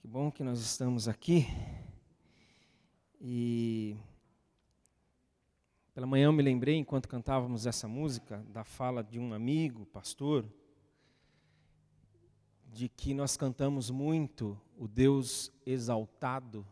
Que 0.00 0.08
bom 0.08 0.32
que 0.32 0.42
nós 0.42 0.60
estamos 0.60 1.06
aqui. 1.08 1.46
E 3.20 3.98
pela 5.92 6.06
manhã 6.06 6.24
eu 6.24 6.32
me 6.32 6.42
lembrei, 6.42 6.76
enquanto 6.76 7.06
cantávamos 7.06 7.66
essa 7.66 7.86
música, 7.86 8.38
da 8.48 8.64
fala 8.64 9.04
de 9.04 9.18
um 9.18 9.34
amigo, 9.34 9.84
pastor, 9.84 10.50
de 12.72 12.88
que 12.88 13.12
nós 13.12 13.36
cantamos 13.36 13.90
muito 13.90 14.58
o 14.74 14.88
Deus 14.88 15.52
exaltado 15.66 16.66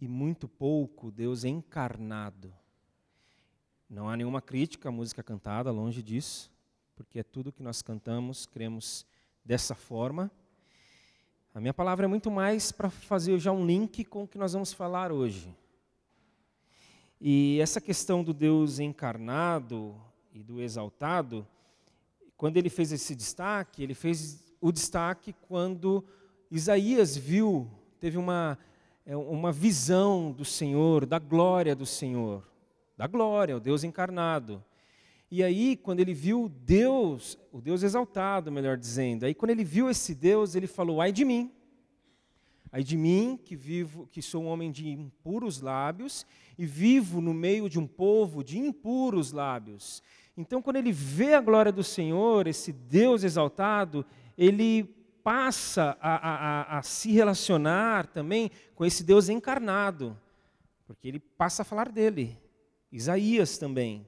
e 0.00 0.08
muito 0.08 0.48
pouco 0.48 1.06
o 1.06 1.12
Deus 1.12 1.44
encarnado. 1.44 2.52
Não 3.88 4.08
há 4.08 4.16
nenhuma 4.16 4.42
crítica 4.42 4.88
à 4.88 4.92
música 4.92 5.22
cantada, 5.22 5.70
longe 5.70 6.02
disso, 6.02 6.50
porque 6.96 7.20
é 7.20 7.22
tudo 7.22 7.52
que 7.52 7.62
nós 7.62 7.80
cantamos, 7.80 8.44
cremos 8.44 9.06
dessa 9.44 9.76
forma. 9.76 10.32
A 11.56 11.60
minha 11.60 11.72
palavra 11.72 12.04
é 12.04 12.06
muito 12.06 12.30
mais 12.30 12.70
para 12.70 12.90
fazer 12.90 13.38
já 13.38 13.50
um 13.50 13.64
link 13.64 14.04
com 14.04 14.24
o 14.24 14.28
que 14.28 14.36
nós 14.36 14.52
vamos 14.52 14.74
falar 14.74 15.10
hoje. 15.10 15.56
E 17.18 17.58
essa 17.62 17.80
questão 17.80 18.22
do 18.22 18.34
Deus 18.34 18.78
encarnado 18.78 19.96
e 20.34 20.42
do 20.42 20.60
exaltado, 20.60 21.48
quando 22.36 22.58
ele 22.58 22.68
fez 22.68 22.92
esse 22.92 23.14
destaque, 23.14 23.82
ele 23.82 23.94
fez 23.94 24.44
o 24.60 24.70
destaque 24.70 25.34
quando 25.48 26.04
Isaías 26.50 27.16
viu, 27.16 27.70
teve 27.98 28.18
uma, 28.18 28.58
é, 29.06 29.16
uma 29.16 29.50
visão 29.50 30.32
do 30.32 30.44
Senhor, 30.44 31.06
da 31.06 31.18
glória 31.18 31.74
do 31.74 31.86
Senhor, 31.86 32.46
da 32.98 33.06
glória, 33.06 33.56
o 33.56 33.60
Deus 33.60 33.82
encarnado. 33.82 34.62
E 35.30 35.42
aí, 35.42 35.76
quando 35.76 36.00
ele 36.00 36.14
viu 36.14 36.48
Deus, 36.48 37.36
o 37.50 37.60
Deus 37.60 37.82
exaltado, 37.82 38.52
melhor 38.52 38.76
dizendo, 38.76 39.24
aí 39.24 39.34
quando 39.34 39.50
ele 39.50 39.64
viu 39.64 39.90
esse 39.90 40.14
Deus, 40.14 40.54
ele 40.54 40.66
falou: 40.66 41.00
"Ai 41.00 41.10
de 41.10 41.24
mim, 41.24 41.50
ai 42.70 42.84
de 42.84 42.96
mim 42.96 43.38
que 43.44 43.56
vivo, 43.56 44.06
que 44.06 44.22
sou 44.22 44.44
um 44.44 44.46
homem 44.46 44.70
de 44.70 44.88
impuros 44.88 45.60
lábios 45.60 46.24
e 46.56 46.64
vivo 46.64 47.20
no 47.20 47.34
meio 47.34 47.68
de 47.68 47.78
um 47.78 47.86
povo 47.86 48.44
de 48.44 48.58
impuros 48.58 49.32
lábios". 49.32 50.00
Então, 50.36 50.62
quando 50.62 50.76
ele 50.76 50.92
vê 50.92 51.34
a 51.34 51.40
glória 51.40 51.72
do 51.72 51.82
Senhor, 51.82 52.46
esse 52.46 52.72
Deus 52.72 53.24
exaltado, 53.24 54.06
ele 54.38 54.84
passa 55.24 55.96
a, 56.00 56.14
a, 56.14 56.78
a, 56.78 56.82
se 56.82 57.10
relacionar 57.10 58.06
também 58.06 58.48
com 58.76 58.84
esse 58.84 59.02
Deus 59.02 59.28
encarnado, 59.28 60.16
porque 60.86 61.08
ele 61.08 61.18
passa 61.18 61.62
a 61.62 61.64
falar 61.64 61.90
dele. 61.90 62.38
Isaías 62.92 63.58
também. 63.58 64.06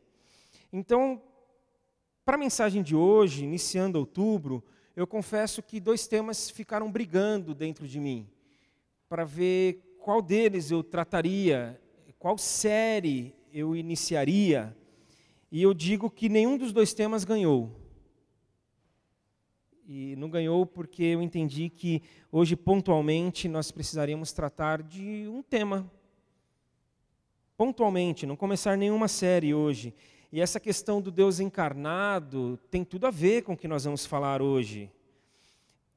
Então, 0.73 1.23
para 2.25 2.37
a 2.37 2.39
mensagem 2.39 2.83
de 2.83 2.95
hoje, 2.95 3.45
iniciando 3.45 3.99
outubro, 3.99 4.63
eu 4.95 5.07
confesso 5.07 5.63
que 5.63 5.81
dois 5.81 6.07
temas 6.07 6.51
ficaram 6.51 6.91
brigando 6.91 7.55
dentro 7.55 7.89
de 7.89 7.99
mim, 7.99 8.29
para 9.09 9.25
ver 9.25 9.97
qual 9.99 10.21
deles 10.21 10.71
eu 10.71 10.83
trataria, 10.83 11.81
qual 12.19 12.37
série 12.37 13.35
eu 13.53 13.75
iniciaria, 13.75 14.77
e 15.51 15.63
eu 15.63 15.73
digo 15.73 16.11
que 16.11 16.29
nenhum 16.29 16.59
dos 16.59 16.73
dois 16.73 16.93
temas 16.93 17.25
ganhou. 17.25 17.71
E 19.87 20.15
não 20.17 20.29
ganhou 20.29 20.67
porque 20.67 21.03
eu 21.03 21.23
entendi 21.23 21.71
que 21.71 22.03
hoje, 22.31 22.55
pontualmente, 22.55 23.49
nós 23.49 23.71
precisaríamos 23.71 24.33
tratar 24.33 24.83
de 24.83 25.27
um 25.29 25.43
tema. 25.43 25.91
Pontualmente, 27.57 28.27
não 28.27 28.37
começar 28.37 28.77
nenhuma 28.77 29.09
série 29.09 29.55
hoje. 29.55 29.95
E 30.31 30.41
essa 30.43 30.61
questão 30.61 31.01
do 31.01 31.11
Deus 31.11 31.41
encarnado 31.41 32.59
tem 32.71 32.85
tudo 32.85 33.07
a 33.07 33.11
ver 33.11 33.43
com 33.43 33.55
o 33.55 33.57
que 33.57 33.67
nós 33.67 33.85
vamos 33.85 34.05
falar 34.05 34.43
hoje. 34.43 34.93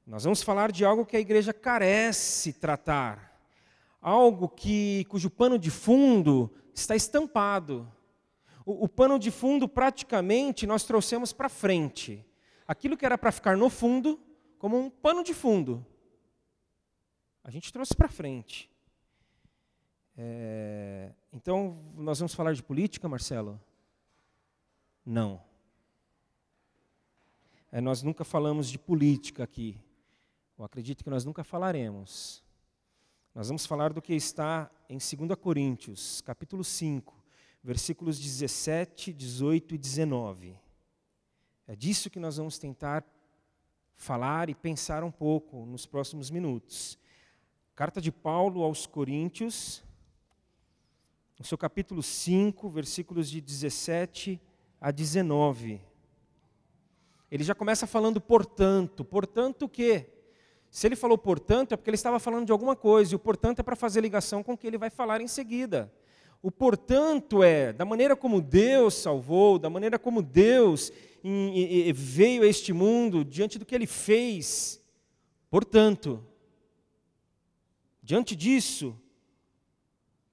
Nós 0.07 0.23
vamos 0.23 0.41
falar 0.41 0.71
de 0.71 0.85
algo 0.85 1.05
que 1.05 1.17
a 1.17 1.19
igreja 1.19 1.53
carece 1.53 2.53
tratar, 2.53 3.37
algo 4.01 4.47
que 4.47 5.05
cujo 5.09 5.29
pano 5.29 5.59
de 5.59 5.69
fundo 5.69 6.49
está 6.73 6.95
estampado. 6.95 7.91
O, 8.65 8.85
o 8.85 8.89
pano 8.89 9.19
de 9.19 9.29
fundo 9.29 9.67
praticamente 9.67 10.65
nós 10.65 10.83
trouxemos 10.85 11.33
para 11.33 11.49
frente. 11.49 12.25
Aquilo 12.65 12.95
que 12.95 13.05
era 13.05 13.17
para 13.17 13.33
ficar 13.33 13.57
no 13.57 13.69
fundo, 13.69 14.17
como 14.57 14.79
um 14.79 14.89
pano 14.89 15.23
de 15.25 15.33
fundo, 15.33 15.85
a 17.43 17.51
gente 17.51 17.73
trouxe 17.73 17.93
para 17.93 18.07
frente. 18.07 18.71
É, 20.17 21.11
então, 21.33 21.77
nós 21.95 22.19
vamos 22.19 22.33
falar 22.33 22.53
de 22.53 22.63
política, 22.63 23.09
Marcelo? 23.09 23.59
Não. 25.05 25.41
É, 27.71 27.81
nós 27.81 28.03
nunca 28.03 28.23
falamos 28.23 28.69
de 28.69 28.77
política 28.77 29.43
aqui. 29.43 29.79
Eu 30.57 30.65
acredito 30.65 31.03
que 31.03 31.09
nós 31.09 31.25
nunca 31.25 31.43
falaremos. 31.43 32.43
Nós 33.33 33.47
vamos 33.47 33.65
falar 33.65 33.93
do 33.93 34.01
que 34.01 34.13
está 34.13 34.69
em 34.89 34.97
2 34.97 35.39
Coríntios, 35.39 36.21
capítulo 36.21 36.63
5, 36.63 37.15
versículos 37.63 38.19
17, 38.19 39.13
18 39.13 39.75
e 39.75 39.77
19. 39.77 40.55
É 41.65 41.75
disso 41.75 42.09
que 42.09 42.19
nós 42.19 42.37
vamos 42.37 42.59
tentar 42.59 43.05
falar 43.95 44.49
e 44.49 44.55
pensar 44.55 45.03
um 45.03 45.11
pouco 45.11 45.65
nos 45.65 45.85
próximos 45.85 46.29
minutos. 46.29 46.99
Carta 47.73 48.01
de 48.01 48.11
Paulo 48.11 48.63
aos 48.63 48.85
Coríntios, 48.85 49.83
no 51.39 51.45
seu 51.45 51.57
capítulo 51.57 52.03
5, 52.03 52.69
versículos 52.69 53.29
de 53.29 53.39
17 53.39 54.39
a 54.81 54.89
19. 54.89 55.79
Ele 57.29 57.43
já 57.43 57.55
começa 57.55 57.87
falando 57.87 58.19
portanto. 58.19 59.05
Portanto 59.05 59.65
o 59.65 59.69
quê? 59.69 60.09
Se 60.69 60.87
ele 60.87 60.95
falou 60.95 61.17
portanto, 61.17 61.73
é 61.73 61.77
porque 61.77 61.89
ele 61.89 61.95
estava 61.95 62.19
falando 62.19 62.45
de 62.45 62.51
alguma 62.51 62.75
coisa, 62.75 63.13
e 63.13 63.15
o 63.15 63.19
portanto 63.19 63.59
é 63.59 63.63
para 63.63 63.75
fazer 63.75 64.01
ligação 64.01 64.41
com 64.41 64.53
o 64.53 64.57
que 64.57 64.65
ele 64.65 64.77
vai 64.77 64.89
falar 64.89 65.21
em 65.21 65.27
seguida. 65.27 65.93
O 66.41 66.49
portanto 66.49 67.43
é 67.43 67.71
da 67.71 67.85
maneira 67.85 68.15
como 68.15 68.41
Deus 68.41 68.95
salvou, 68.95 69.59
da 69.59 69.69
maneira 69.69 69.99
como 69.99 70.21
Deus 70.21 70.91
veio 71.93 72.41
a 72.41 72.47
este 72.47 72.73
mundo, 72.73 73.23
diante 73.23 73.59
do 73.59 73.65
que 73.65 73.75
ele 73.75 73.85
fez. 73.85 74.81
Portanto, 75.49 76.25
diante 78.01 78.35
disso, 78.35 78.97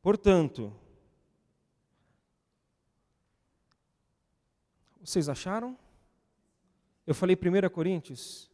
portanto, 0.01 0.73
Vocês 5.09 5.27
acharam? 5.27 5.75
Eu 7.07 7.15
falei 7.15 7.35
1 7.35 7.71
Coríntios 7.71 8.51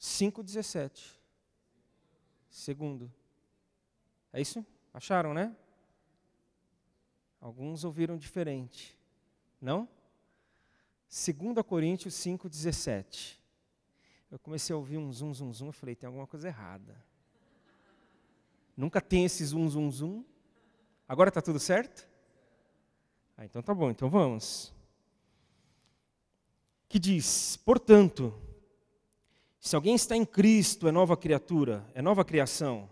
5,17. 0.00 1.18
Segundo. 2.48 3.12
É 4.32 4.40
isso? 4.40 4.64
Acharam, 4.94 5.34
né? 5.34 5.54
Alguns 7.42 7.84
ouviram 7.84 8.16
diferente. 8.16 8.98
Não? 9.60 9.86
2 11.10 11.62
Coríntios 11.66 12.14
5,17. 12.14 13.36
Eu 14.30 14.38
comecei 14.38 14.72
a 14.72 14.78
ouvir 14.78 14.96
um 14.96 15.12
zum, 15.12 15.34
zum, 15.34 15.52
zum. 15.52 15.66
Eu 15.66 15.72
falei, 15.74 15.94
tem 15.94 16.06
alguma 16.06 16.26
coisa 16.26 16.48
errada. 16.48 16.96
Nunca 18.74 18.98
tem 18.98 19.26
esse 19.26 19.44
zum, 19.44 19.68
zum, 19.68 19.90
zum. 19.90 20.24
Agora 21.06 21.28
está 21.28 21.42
tudo 21.42 21.60
certo? 21.60 22.10
Ah, 23.36 23.44
então 23.44 23.62
tá 23.62 23.74
bom, 23.74 23.90
então 23.90 24.08
vamos. 24.10 24.72
Que 26.88 26.98
diz: 26.98 27.56
portanto, 27.64 28.34
se 29.60 29.76
alguém 29.76 29.94
está 29.94 30.16
em 30.16 30.24
Cristo, 30.24 30.88
é 30.88 30.92
nova 30.92 31.16
criatura, 31.16 31.86
é 31.94 32.02
nova 32.02 32.24
criação. 32.24 32.90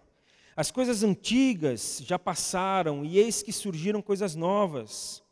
As 0.57 0.71
coisas 0.71 1.03
antigas 1.03 2.03
já 2.05 2.19
passaram 2.19 3.05
e 3.05 3.19
eis 3.19 3.43
que 3.43 3.53
surgiram 3.53 4.03
coisas 4.03 4.35
novas. 4.35 5.23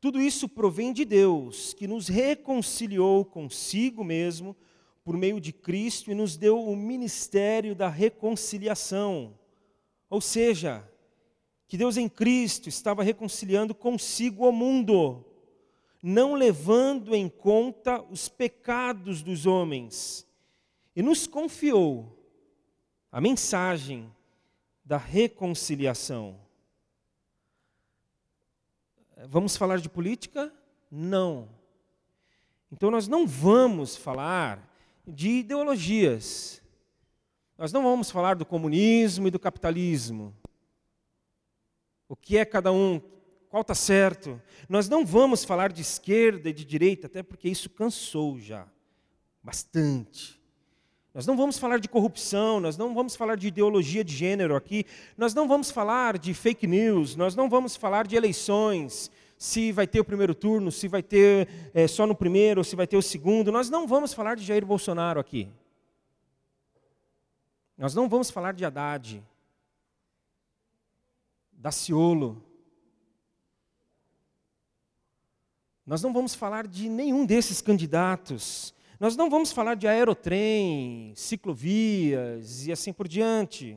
Tudo 0.00 0.20
isso 0.20 0.48
provém 0.48 0.92
de 0.92 1.04
Deus, 1.04 1.74
que 1.74 1.86
nos 1.86 2.06
reconciliou 2.08 3.24
consigo 3.24 4.04
mesmo 4.04 4.56
por 5.02 5.16
meio 5.16 5.40
de 5.40 5.52
Cristo 5.52 6.10
e 6.10 6.14
nos 6.14 6.36
deu 6.36 6.62
o 6.62 6.76
ministério 6.76 7.74
da 7.74 7.88
reconciliação. 7.88 9.38
Ou 10.10 10.20
seja, 10.20 10.86
que 11.68 11.76
Deus 11.76 11.98
em 11.98 12.08
Cristo 12.08 12.70
estava 12.70 13.02
reconciliando 13.02 13.74
consigo 13.74 14.48
o 14.48 14.52
mundo, 14.52 15.22
não 16.02 16.34
levando 16.34 17.14
em 17.14 17.28
conta 17.28 18.00
os 18.10 18.26
pecados 18.26 19.22
dos 19.22 19.44
homens, 19.44 20.26
e 20.96 21.02
nos 21.02 21.26
confiou 21.26 22.16
a 23.12 23.20
mensagem 23.20 24.10
da 24.82 24.96
reconciliação. 24.96 26.40
Vamos 29.28 29.54
falar 29.54 29.78
de 29.78 29.90
política? 29.90 30.50
Não. 30.90 31.50
Então 32.72 32.90
nós 32.90 33.06
não 33.06 33.26
vamos 33.26 33.94
falar 33.94 34.74
de 35.06 35.28
ideologias. 35.28 36.62
Nós 37.58 37.72
não 37.72 37.82
vamos 37.82 38.10
falar 38.10 38.36
do 38.36 38.46
comunismo 38.46 39.28
e 39.28 39.30
do 39.30 39.38
capitalismo 39.38 40.34
o 42.08 42.16
que 42.16 42.38
é 42.38 42.44
cada 42.44 42.72
um, 42.72 43.00
qual 43.48 43.60
está 43.60 43.74
certo. 43.74 44.40
Nós 44.68 44.88
não 44.88 45.04
vamos 45.04 45.44
falar 45.44 45.72
de 45.72 45.82
esquerda 45.82 46.48
e 46.48 46.52
de 46.52 46.64
direita, 46.64 47.06
até 47.06 47.22
porque 47.22 47.48
isso 47.48 47.68
cansou 47.70 48.38
já. 48.38 48.66
Bastante. 49.42 50.38
Nós 51.14 51.26
não 51.26 51.36
vamos 51.36 51.58
falar 51.58 51.78
de 51.78 51.88
corrupção, 51.88 52.60
nós 52.60 52.76
não 52.76 52.94
vamos 52.94 53.16
falar 53.16 53.36
de 53.36 53.48
ideologia 53.48 54.04
de 54.04 54.14
gênero 54.14 54.54
aqui, 54.54 54.84
nós 55.16 55.34
não 55.34 55.48
vamos 55.48 55.70
falar 55.70 56.18
de 56.18 56.32
fake 56.32 56.66
news, 56.66 57.16
nós 57.16 57.34
não 57.34 57.48
vamos 57.48 57.74
falar 57.74 58.06
de 58.06 58.14
eleições, 58.14 59.10
se 59.36 59.72
vai 59.72 59.86
ter 59.86 60.00
o 60.00 60.04
primeiro 60.04 60.34
turno, 60.34 60.70
se 60.70 60.86
vai 60.86 61.02
ter 61.02 61.48
é, 61.72 61.86
só 61.86 62.06
no 62.06 62.14
primeiro, 62.14 62.62
se 62.62 62.76
vai 62.76 62.86
ter 62.86 62.96
o 62.96 63.02
segundo. 63.02 63.50
Nós 63.50 63.70
não 63.70 63.86
vamos 63.86 64.12
falar 64.12 64.34
de 64.34 64.44
Jair 64.44 64.66
Bolsonaro 64.66 65.18
aqui. 65.18 65.48
Nós 67.76 67.94
não 67.94 68.08
vamos 68.08 68.30
falar 68.30 68.52
de 68.52 68.64
Haddad, 68.64 69.22
Daciolo. 71.58 72.44
Nós 75.84 76.00
não 76.00 76.12
vamos 76.12 76.34
falar 76.34 76.68
de 76.68 76.88
nenhum 76.88 77.26
desses 77.26 77.60
candidatos. 77.60 78.72
Nós 79.00 79.16
não 79.16 79.28
vamos 79.28 79.50
falar 79.50 79.74
de 79.74 79.88
aerotrem, 79.88 81.12
ciclovias 81.16 82.66
e 82.66 82.72
assim 82.72 82.92
por 82.92 83.08
diante. 83.08 83.76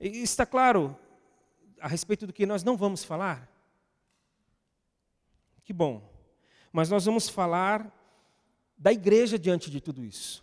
Está 0.00 0.46
claro 0.46 0.98
a 1.78 1.86
respeito 1.88 2.26
do 2.26 2.32
que 2.32 2.46
nós 2.46 2.64
não 2.64 2.76
vamos 2.76 3.04
falar? 3.04 3.50
Que 5.62 5.72
bom. 5.72 6.10
Mas 6.72 6.88
nós 6.88 7.04
vamos 7.04 7.28
falar 7.28 7.92
da 8.78 8.92
igreja 8.92 9.38
diante 9.38 9.70
de 9.70 9.80
tudo 9.80 10.02
isso. 10.02 10.42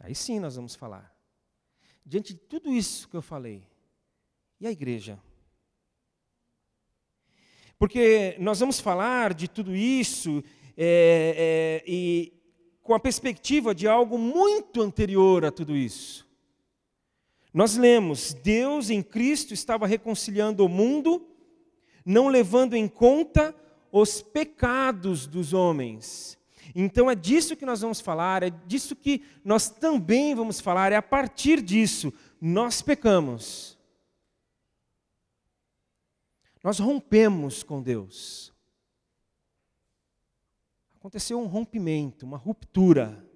Aí 0.00 0.14
sim 0.14 0.40
nós 0.40 0.56
vamos 0.56 0.74
falar. 0.74 1.14
Diante 2.04 2.34
de 2.34 2.40
tudo 2.40 2.72
isso 2.72 3.08
que 3.08 3.16
eu 3.16 3.22
falei. 3.22 3.69
E 4.60 4.66
a 4.66 4.70
igreja? 4.70 5.18
Porque 7.78 8.36
nós 8.38 8.60
vamos 8.60 8.78
falar 8.78 9.32
de 9.32 9.48
tudo 9.48 9.74
isso 9.74 10.44
é, 10.76 11.82
é, 11.86 11.90
e 11.90 12.30
com 12.82 12.92
a 12.92 13.00
perspectiva 13.00 13.74
de 13.74 13.88
algo 13.88 14.18
muito 14.18 14.82
anterior 14.82 15.46
a 15.46 15.50
tudo 15.50 15.74
isso. 15.74 16.28
Nós 17.54 17.78
lemos: 17.78 18.34
Deus 18.34 18.90
em 18.90 19.02
Cristo 19.02 19.54
estava 19.54 19.86
reconciliando 19.86 20.64
o 20.66 20.68
mundo, 20.68 21.26
não 22.04 22.28
levando 22.28 22.74
em 22.74 22.86
conta 22.86 23.54
os 23.90 24.20
pecados 24.20 25.26
dos 25.26 25.54
homens. 25.54 26.38
Então 26.74 27.10
é 27.10 27.14
disso 27.14 27.56
que 27.56 27.64
nós 27.64 27.80
vamos 27.80 28.00
falar, 28.00 28.42
é 28.42 28.50
disso 28.50 28.94
que 28.94 29.22
nós 29.42 29.70
também 29.70 30.34
vamos 30.34 30.60
falar, 30.60 30.92
é 30.92 30.96
a 30.96 31.02
partir 31.02 31.62
disso 31.62 32.12
nós 32.38 32.82
pecamos. 32.82 33.79
Nós 36.62 36.78
rompemos 36.78 37.62
com 37.62 37.82
Deus. 37.82 38.52
Aconteceu 40.96 41.40
um 41.40 41.46
rompimento, 41.46 42.26
uma 42.26 42.36
ruptura. 42.36 43.26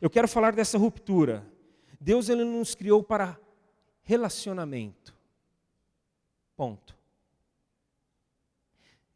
Eu 0.00 0.10
quero 0.10 0.28
falar 0.28 0.54
dessa 0.54 0.76
ruptura. 0.76 1.50
Deus 1.98 2.28
ele 2.28 2.44
nos 2.44 2.74
criou 2.74 3.02
para 3.02 3.40
relacionamento. 4.02 5.16
Ponto. 6.54 6.96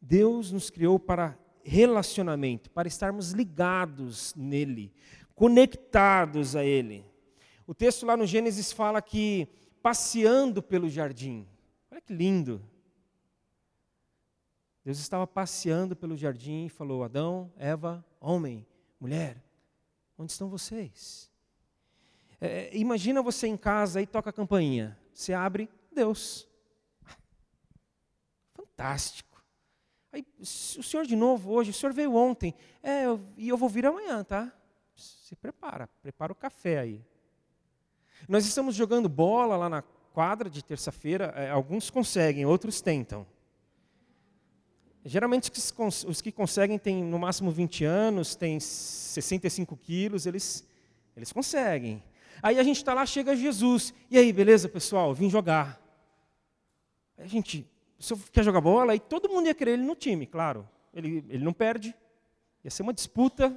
Deus 0.01 0.51
nos 0.51 0.69
criou 0.69 0.99
para 0.99 1.37
relacionamento, 1.63 2.69
para 2.71 2.87
estarmos 2.87 3.31
ligados 3.31 4.33
nele, 4.35 4.91
conectados 5.33 6.55
a 6.55 6.63
ele. 6.63 7.05
O 7.65 7.73
texto 7.73 8.05
lá 8.05 8.17
no 8.17 8.25
Gênesis 8.25 8.71
fala 8.71 9.01
que 9.01 9.47
passeando 9.81 10.61
pelo 10.61 10.89
jardim. 10.89 11.47
Olha 11.93 12.01
que 12.01 12.11
lindo. 12.11 12.59
Deus 14.83 14.97
estava 14.97 15.27
passeando 15.27 15.95
pelo 15.95 16.17
jardim 16.17 16.65
e 16.65 16.69
falou: 16.69 17.03
Adão, 17.03 17.53
Eva, 17.55 18.03
homem, 18.19 18.65
mulher, 18.99 19.39
onde 20.17 20.31
estão 20.31 20.49
vocês? 20.49 21.29
É, 22.41 22.75
imagina 22.75 23.21
você 23.21 23.45
em 23.45 23.55
casa 23.55 24.01
e 24.01 24.07
toca 24.07 24.31
a 24.31 24.33
campainha. 24.33 24.97
Você 25.13 25.33
abre, 25.33 25.69
Deus. 25.91 26.49
Fantástico. 28.57 29.45
Aí, 30.11 30.25
o 30.39 30.45
senhor 30.45 31.05
de 31.05 31.15
novo 31.15 31.51
hoje, 31.51 31.69
o 31.69 31.73
senhor 31.75 31.93
veio 31.93 32.15
ontem, 32.15 32.55
é, 32.81 33.03
e 33.37 33.49
eu 33.49 33.55
vou 33.55 33.69
vir 33.69 33.85
amanhã, 33.85 34.23
tá? 34.23 34.51
Se 34.95 35.35
prepara, 35.35 35.87
prepara 36.01 36.31
o 36.31 36.35
café 36.35 36.79
aí. 36.79 37.05
Nós 38.27 38.47
estamos 38.47 38.73
jogando 38.73 39.07
bola 39.07 39.55
lá 39.55 39.69
na 39.69 39.83
quadra 40.13 40.49
de 40.49 40.63
terça-feira, 40.63 41.33
é, 41.35 41.49
alguns 41.49 41.89
conseguem, 41.89 42.45
outros 42.45 42.81
tentam. 42.81 43.25
Geralmente 45.03 45.51
os 46.07 46.21
que 46.21 46.31
conseguem 46.31 46.77
têm 46.77 47.03
no 47.03 47.19
máximo 47.19 47.51
20 47.51 47.83
anos, 47.83 48.35
têm 48.35 48.59
65 48.59 49.75
quilos, 49.75 50.25
eles, 50.25 50.65
eles 51.17 51.33
conseguem. 51.33 52.01
Aí 52.41 52.57
a 52.57 52.63
gente 52.63 52.77
está 52.77 52.93
lá, 52.93 53.05
chega 53.05 53.35
Jesus. 53.35 53.93
E 54.09 54.17
aí, 54.17 54.31
beleza, 54.31 54.69
pessoal? 54.69 55.13
Vim 55.13 55.29
jogar. 55.29 55.81
Aí 57.17 57.25
a 57.25 57.27
gente, 57.27 57.69
se 57.99 58.15
quer 58.31 58.43
jogar 58.43 58.61
bola, 58.61 58.95
e 58.95 58.99
todo 58.99 59.27
mundo 59.27 59.47
ia 59.47 59.53
querer 59.53 59.71
ele 59.71 59.83
no 59.83 59.95
time, 59.95 60.25
claro. 60.25 60.67
Ele, 60.93 61.25
ele 61.27 61.43
não 61.43 61.53
perde, 61.53 61.93
ia 62.63 62.71
ser 62.71 62.83
uma 62.83 62.93
disputa. 62.93 63.53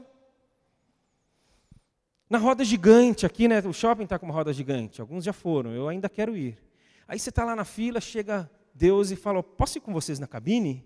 Na 2.28 2.38
roda 2.38 2.64
gigante 2.64 3.24
aqui, 3.24 3.46
né? 3.46 3.60
O 3.60 3.72
shopping 3.72 4.04
está 4.04 4.18
com 4.18 4.26
uma 4.26 4.34
roda 4.34 4.52
gigante, 4.52 5.00
alguns 5.00 5.24
já 5.24 5.32
foram, 5.32 5.72
eu 5.72 5.88
ainda 5.88 6.08
quero 6.08 6.36
ir. 6.36 6.58
Aí 7.06 7.18
você 7.18 7.30
está 7.30 7.44
lá 7.44 7.54
na 7.54 7.64
fila, 7.64 8.00
chega 8.00 8.50
Deus 8.74 9.10
e 9.10 9.16
fala: 9.16 9.42
Posso 9.42 9.78
ir 9.78 9.80
com 9.80 9.92
vocês 9.92 10.18
na 10.18 10.26
cabine? 10.26 10.84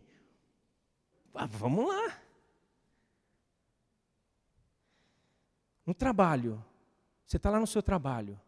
Ah, 1.35 1.47
vamos 1.47 1.89
lá. 1.89 2.19
No 5.87 5.95
trabalho, 5.95 6.63
você 7.27 7.37
está 7.37 7.49
lá 7.49 7.59
no 7.59 7.67
seu 7.67 7.83
trabalho, 7.83 8.39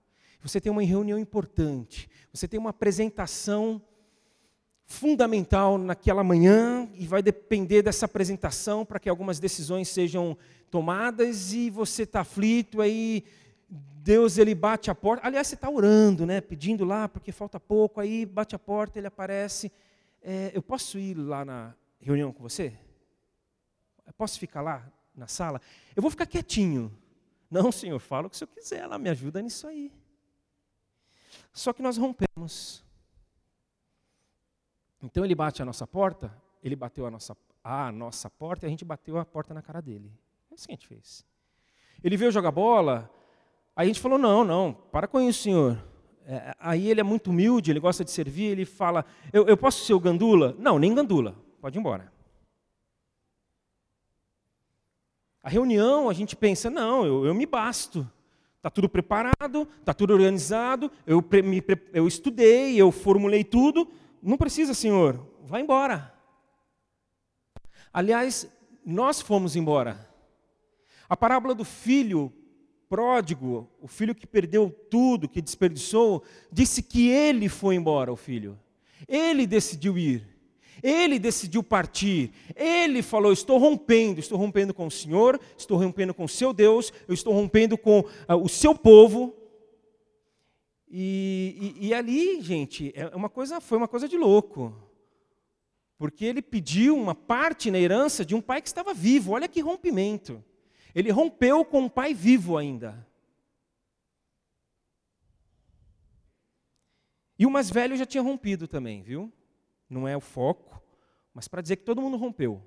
você 0.41 0.61
tem 0.61 0.71
uma 0.71 0.83
reunião 0.83 1.19
importante, 1.19 2.11
você 2.33 2.47
tem 2.47 2.61
uma 2.61 2.71
apresentação 2.71 3.81
fundamental 4.93 5.79
naquela 5.79 6.23
manhã 6.23 6.89
e 6.95 7.07
vai 7.07 7.23
depender 7.23 7.83
dessa 7.83 8.05
apresentação 8.05 8.85
para 8.85 9.01
que 9.01 9.09
algumas 9.09 9.41
decisões 9.41 9.89
sejam 9.89 10.37
tomadas 10.71 11.53
e 11.53 11.71
você 11.71 12.03
está 12.03 12.21
aflito, 12.21 12.81
aí 12.83 13.25
Deus 13.69 14.37
ele 14.37 14.55
bate 14.55 14.91
a 14.91 14.95
porta. 14.95 15.27
Aliás, 15.27 15.47
você 15.47 15.55
está 15.55 15.71
orando, 15.71 16.27
né? 16.27 16.41
Pedindo 16.41 16.85
lá 16.85 17.09
porque 17.09 17.33
falta 17.33 17.59
pouco, 17.59 18.01
aí 18.01 18.27
bate 18.27 18.55
a 18.55 18.59
porta, 18.59 18.99
ele 18.99 19.07
aparece. 19.07 19.73
É, 20.21 20.51
eu 20.55 20.63
posso 20.63 20.99
ir 20.99 21.15
lá 21.15 21.45
na 21.45 21.75
reunião 21.99 22.31
com 22.31 22.43
você? 22.43 22.75
Eu 24.07 24.13
posso 24.13 24.39
ficar 24.39 24.61
lá 24.61 24.87
na 25.17 25.27
sala? 25.27 25.61
Eu 25.97 26.03
vou 26.03 26.11
ficar 26.11 26.27
quietinho. 26.27 26.93
Não, 27.51 27.73
senhor, 27.73 27.99
fala 27.99 28.27
o 28.27 28.31
que 28.31 28.37
o 28.37 28.39
senhor 28.39 28.51
quiser, 28.55 28.81
ela 28.81 28.99
me 28.99 29.09
ajuda 29.09 29.41
nisso 29.41 29.67
aí. 29.67 29.91
Só 31.53 31.73
que 31.73 31.83
nós 31.83 31.97
rompemos. 31.97 32.82
Então 35.03 35.25
ele 35.25 35.35
bate 35.35 35.61
a 35.61 35.65
nossa 35.65 35.87
porta, 35.87 36.33
ele 36.63 36.77
bateu 36.77 37.05
a 37.07 37.11
nossa, 37.11 37.37
a 37.63 37.91
nossa 37.91 38.31
porta 38.31 38.65
e 38.65 38.69
a 38.69 38.71
gente 38.71 38.85
bateu 38.85 39.19
a 39.19 39.25
porta 39.25 39.53
na 39.53 39.61
cara 39.61 39.83
dele. 39.83 40.11
É 40.51 40.55
isso 40.55 40.67
que 40.67 40.73
a 40.73 40.77
gente 40.77 40.87
fez. 40.87 41.25
Ele 42.03 42.17
veio 42.17 42.31
jogar 42.31 42.53
bola, 42.53 43.11
aí 43.75 43.87
a 43.87 43.89
gente 43.89 44.01
falou: 44.01 44.19
não, 44.19 44.45
não, 44.45 44.73
para 44.73 45.09
com 45.09 45.21
isso, 45.21 45.43
senhor. 45.43 45.83
É, 46.25 46.55
aí 46.61 46.89
ele 46.89 47.01
é 47.01 47.05
muito 47.05 47.31
humilde, 47.31 47.73
ele 47.73 47.81
gosta 47.81 48.05
de 48.05 48.11
servir, 48.11 48.45
ele 48.45 48.65
fala: 48.65 49.05
eu, 49.33 49.47
eu 49.47 49.57
posso 49.57 49.85
ser 49.85 49.95
o 49.95 50.01
gandula? 50.01 50.55
Não, 50.59 50.79
nem 50.79 50.95
gandula, 50.95 51.37
pode 51.61 51.77
ir 51.77 51.81
embora. 51.81 52.13
A 55.43 55.49
reunião, 55.49 56.09
a 56.09 56.13
gente 56.13 56.37
pensa: 56.37 56.71
não, 56.71 57.05
eu, 57.05 57.27
eu 57.27 57.35
me 57.35 57.45
basto. 57.47 58.09
Está 58.57 58.71
tudo 58.71 58.89
preparado, 58.89 59.67
está 59.81 59.93
tudo 59.93 60.13
organizado, 60.13 60.89
eu, 61.05 61.21
me, 61.43 61.61
eu 61.93 62.07
estudei, 62.07 62.81
eu 62.81 62.93
formulei 62.93 63.43
tudo, 63.43 63.91
não 64.23 64.37
precisa, 64.37 64.73
Senhor, 64.73 65.27
vai 65.43 65.63
embora. 65.63 66.15
Aliás, 67.93 68.49
nós 68.85 69.21
fomos 69.21 69.57
embora. 69.57 70.09
A 71.09 71.17
parábola 71.17 71.55
do 71.55 71.65
filho 71.65 72.33
pródigo, 72.89 73.69
o 73.81 73.89
filho 73.89 74.15
que 74.15 74.27
perdeu 74.27 74.71
tudo, 74.91 75.29
que 75.29 75.43
desperdiçou, 75.43 76.23
disse 76.51 76.83
que 76.83 77.09
ele 77.09 77.49
foi 77.49 77.75
embora, 77.75 78.13
o 78.13 78.17
filho. 78.17 78.59
Ele 79.09 79.47
decidiu 79.47 79.99
ir. 79.99 80.29
Ele 80.83 81.19
decidiu 81.19 81.63
partir. 81.63 82.33
Ele 82.55 83.03
falou: 83.03 83.33
Estou 83.33 83.59
rompendo, 83.59 84.21
estou 84.21 84.39
rompendo 84.39 84.73
com 84.73 84.87
o 84.87 84.91
Senhor, 84.91 85.41
estou 85.57 85.77
rompendo 85.77 86.15
com 86.15 86.25
o 86.25 86.29
seu 86.29 86.53
Deus, 86.53 86.93
eu 87.07 87.15
estou 87.15 87.33
rompendo 87.33 87.77
com 87.77 88.01
uh, 88.01 88.37
o 88.43 88.49
seu 88.49 88.75
povo, 88.75 89.35
e, 90.95 91.75
e, 91.79 91.87
e, 91.87 91.95
ali, 91.95 92.43
gente, 92.43 92.93
é 92.95 93.17
uma 93.17 93.31
coisa, 93.31 93.63
foi 93.63 93.79
uma 93.79 93.89
coisa 93.89 94.07
de 94.07 94.19
louco. 94.19 94.77
Porque 95.97 96.23
ele 96.23 96.43
pediu 96.43 96.95
uma 96.95 97.15
parte 97.15 97.71
na 97.71 97.79
herança 97.79 98.27
de 98.27 98.35
um 98.35 98.43
pai 98.43 98.61
que 98.61 98.69
estava 98.69 98.93
vivo. 98.93 99.33
Olha 99.33 99.49
que 99.49 99.63
rompimento. 99.63 100.45
Ele 100.95 101.11
rompeu 101.11 101.65
com 101.65 101.81
um 101.81 101.89
pai 101.89 102.13
vivo 102.13 102.59
ainda. 102.59 103.09
E 107.39 107.47
o 107.47 107.51
mais 107.51 107.71
velho 107.71 107.97
já 107.97 108.05
tinha 108.05 108.23
rompido 108.23 108.69
também, 108.69 109.03
viu? 109.03 109.33
Não 109.89 110.07
é 110.07 110.15
o 110.15 110.21
foco, 110.21 110.79
mas 111.33 111.49
para 111.49 111.63
dizer 111.63 111.77
que 111.77 111.85
todo 111.85 112.03
mundo 112.03 112.19
rompeu. 112.19 112.63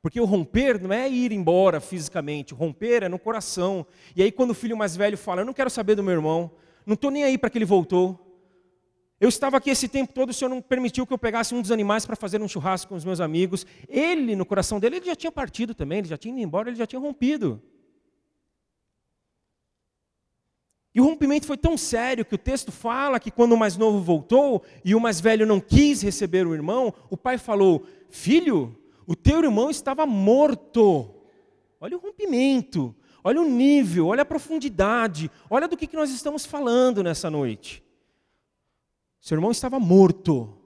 Porque 0.00 0.20
o 0.20 0.24
romper 0.24 0.80
não 0.80 0.92
é 0.92 1.08
ir 1.10 1.32
embora 1.32 1.80
fisicamente, 1.80 2.54
o 2.54 2.56
romper 2.56 3.02
é 3.02 3.08
no 3.08 3.18
coração. 3.18 3.84
E 4.14 4.22
aí, 4.22 4.30
quando 4.30 4.52
o 4.52 4.54
filho 4.54 4.76
mais 4.76 4.94
velho 4.96 5.18
fala: 5.18 5.40
Eu 5.40 5.44
não 5.44 5.52
quero 5.52 5.68
saber 5.68 5.96
do 5.96 6.02
meu 6.02 6.14
irmão, 6.14 6.50
não 6.86 6.94
estou 6.94 7.10
nem 7.10 7.24
aí 7.24 7.38
para 7.38 7.50
que 7.50 7.58
ele 7.58 7.64
voltou. 7.64 8.18
Eu 9.20 9.28
estava 9.28 9.58
aqui 9.58 9.68
esse 9.68 9.86
tempo 9.86 10.14
todo, 10.14 10.30
o 10.30 10.32
Senhor 10.32 10.48
não 10.48 10.62
permitiu 10.62 11.06
que 11.06 11.12
eu 11.12 11.18
pegasse 11.18 11.54
um 11.54 11.60
dos 11.60 11.70
animais 11.70 12.06
para 12.06 12.16
fazer 12.16 12.40
um 12.40 12.48
churrasco 12.48 12.88
com 12.88 12.94
os 12.94 13.04
meus 13.04 13.20
amigos. 13.20 13.66
Ele, 13.86 14.34
no 14.34 14.46
coração 14.46 14.80
dele, 14.80 14.96
ele 14.96 15.06
já 15.06 15.14
tinha 15.14 15.30
partido 15.30 15.74
também, 15.74 15.98
ele 15.98 16.08
já 16.08 16.16
tinha 16.16 16.32
ido 16.32 16.42
embora, 16.42 16.70
ele 16.70 16.76
já 16.78 16.86
tinha 16.86 16.98
rompido. 16.98 17.62
E 20.94 21.00
o 21.00 21.04
rompimento 21.04 21.46
foi 21.46 21.56
tão 21.56 21.76
sério 21.76 22.24
que 22.24 22.34
o 22.34 22.38
texto 22.38 22.72
fala 22.72 23.20
que 23.20 23.30
quando 23.30 23.52
o 23.52 23.58
mais 23.58 23.76
novo 23.76 24.00
voltou 24.00 24.62
e 24.84 24.94
o 24.94 25.00
mais 25.00 25.20
velho 25.20 25.46
não 25.46 25.60
quis 25.60 26.02
receber 26.02 26.46
o 26.46 26.54
irmão, 26.54 26.92
o 27.08 27.16
pai 27.16 27.38
falou: 27.38 27.86
Filho, 28.08 28.76
o 29.06 29.14
teu 29.14 29.42
irmão 29.42 29.70
estava 29.70 30.04
morto. 30.04 31.14
Olha 31.80 31.96
o 31.96 32.00
rompimento, 32.00 32.94
olha 33.22 33.40
o 33.40 33.48
nível, 33.48 34.06
olha 34.06 34.22
a 34.22 34.26
profundidade, 34.26 35.30
olha 35.48 35.68
do 35.68 35.76
que 35.76 35.94
nós 35.94 36.10
estamos 36.10 36.44
falando 36.44 37.02
nessa 37.02 37.30
noite. 37.30 37.84
Seu 39.20 39.36
irmão 39.36 39.50
estava 39.50 39.78
morto. 39.78 40.56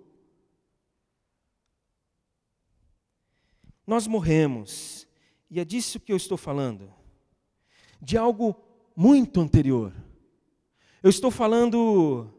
Nós 3.86 4.06
morremos, 4.06 5.06
e 5.50 5.60
é 5.60 5.64
disso 5.64 6.00
que 6.00 6.12
eu 6.12 6.16
estou 6.16 6.38
falando, 6.38 6.92
de 8.00 8.16
algo 8.16 8.56
muito 8.96 9.40
anterior. 9.40 9.92
Eu 11.02 11.10
estou 11.10 11.30
falando 11.30 12.30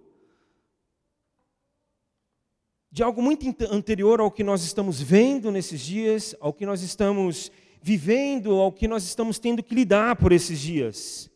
de 2.95 3.03
algo 3.03 3.22
muito 3.22 3.45
anterior 3.69 4.22
ao 4.22 4.31
que 4.31 4.41
nós 4.41 4.63
estamos 4.63 5.01
vendo 5.01 5.51
nesses 5.51 5.81
dias, 5.81 6.34
ao 6.39 6.53
que 6.53 6.65
nós 6.65 6.81
estamos 6.81 7.51
vivendo, 7.85 8.55
ao 8.55 8.71
que 8.71 8.87
nós 8.87 9.03
estamos 9.03 9.37
tendo 9.37 9.61
que 9.61 9.75
lidar 9.75 10.15
por 10.15 10.31
esses 10.31 10.59
dias. 10.59 11.29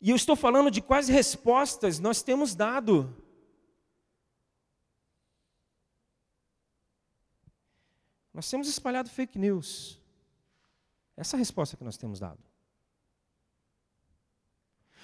E 0.00 0.10
eu 0.10 0.14
estou 0.14 0.36
falando 0.36 0.70
de 0.70 0.80
quais 0.80 1.08
respostas 1.08 1.98
nós 1.98 2.22
temos 2.22 2.54
dado. 2.54 3.12
Nós 8.32 8.48
temos 8.48 8.68
espalhado 8.68 9.10
fake 9.10 9.36
news. 9.36 10.00
Essa 11.16 11.34
é 11.34 11.38
a 11.38 11.40
resposta 11.40 11.76
que 11.76 11.82
nós 11.82 11.96
temos 11.96 12.20
dado. 12.20 12.38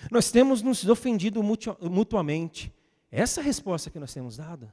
Nós 0.08 0.30
temos 0.30 0.62
nos 0.62 0.88
ofendido 0.88 1.42
mutuamente. 1.42 2.72
Essa 3.10 3.40
é 3.40 3.42
a 3.42 3.44
resposta 3.44 3.90
que 3.90 3.98
nós 3.98 4.14
temos 4.14 4.36
dado. 4.36 4.72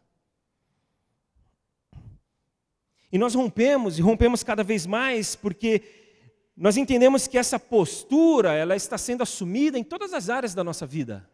E 3.13 3.17
nós 3.20 3.36
rompemos, 3.36 4.00
e 4.00 4.01
rompemos 4.01 4.43
cada 4.43 4.63
vez 4.63 4.88
mais, 4.88 5.36
porque 5.36 5.84
nós 6.58 6.77
entendemos 6.77 7.27
que 7.27 7.38
essa 7.38 7.60
postura, 7.60 8.53
ela 8.53 8.75
está 8.75 8.98
sendo 8.98 9.22
assumida 9.22 9.77
em 9.77 9.84
todas 9.84 10.15
as 10.15 10.32
áreas 10.32 10.55
da 10.55 10.63
nossa 10.63 10.84
vida. 10.84 11.29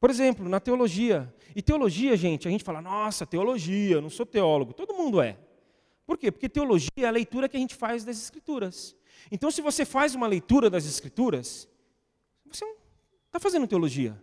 Por 0.00 0.08
exemplo, 0.08 0.48
na 0.48 0.58
teologia. 0.58 1.30
E 1.54 1.60
teologia, 1.60 2.16
gente, 2.16 2.48
a 2.48 2.50
gente 2.50 2.64
fala, 2.64 2.80
nossa, 2.80 3.26
teologia, 3.26 4.00
não 4.00 4.08
sou 4.08 4.24
teólogo. 4.24 4.72
Todo 4.72 4.94
mundo 4.94 5.20
é. 5.20 5.36
Por 6.06 6.16
quê? 6.16 6.32
Porque 6.32 6.48
teologia 6.48 6.90
é 6.96 7.04
a 7.04 7.10
leitura 7.10 7.50
que 7.50 7.56
a 7.58 7.60
gente 7.60 7.74
faz 7.74 8.02
das 8.02 8.16
Escrituras. 8.16 8.96
Então, 9.30 9.50
se 9.50 9.60
você 9.60 9.84
faz 9.84 10.14
uma 10.14 10.26
leitura 10.26 10.70
das 10.70 10.86
Escrituras, 10.86 11.68
você 12.46 12.64
está 13.26 13.38
fazendo 13.38 13.66
teologia. 13.66 14.16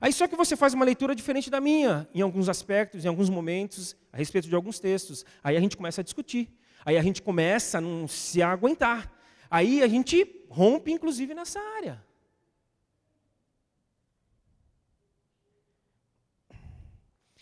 Aí 0.00 0.12
só 0.12 0.26
que 0.26 0.36
você 0.36 0.56
faz 0.56 0.74
uma 0.74 0.84
leitura 0.84 1.14
diferente 1.14 1.50
da 1.50 1.60
minha, 1.60 2.08
em 2.14 2.20
alguns 2.20 2.48
aspectos, 2.48 3.04
em 3.04 3.08
alguns 3.08 3.30
momentos, 3.30 3.96
a 4.12 4.16
respeito 4.16 4.48
de 4.48 4.54
alguns 4.54 4.78
textos. 4.78 5.24
Aí 5.42 5.56
a 5.56 5.60
gente 5.60 5.76
começa 5.76 6.00
a 6.00 6.04
discutir. 6.04 6.48
Aí 6.84 6.96
a 6.96 7.02
gente 7.02 7.22
começa 7.22 7.78
a 7.78 7.80
não 7.80 8.06
se 8.06 8.42
aguentar. 8.42 9.12
Aí 9.50 9.82
a 9.82 9.88
gente 9.88 10.44
rompe, 10.48 10.92
inclusive, 10.92 11.34
nessa 11.34 11.60
área. 11.76 12.04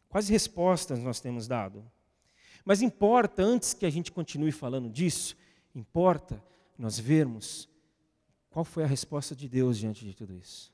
Quais 0.08 0.28
respostas 0.28 0.99
nós 1.00 1.20
temos 1.20 1.49
dado? 1.49 1.84
Mas 2.64 2.80
importa, 2.80 3.42
antes 3.42 3.75
que 3.75 3.84
a 3.84 3.90
gente 3.90 4.12
continue 4.12 4.52
falando 4.52 4.88
disso, 4.88 5.37
Importa 5.75 6.42
nós 6.78 6.99
vermos 6.99 7.68
qual 8.49 8.64
foi 8.64 8.84
a 8.84 8.87
resposta 8.87 9.34
de 9.34 9.49
Deus 9.49 9.76
diante 9.76 10.04
de 10.04 10.14
tudo 10.14 10.37
isso. 10.37 10.73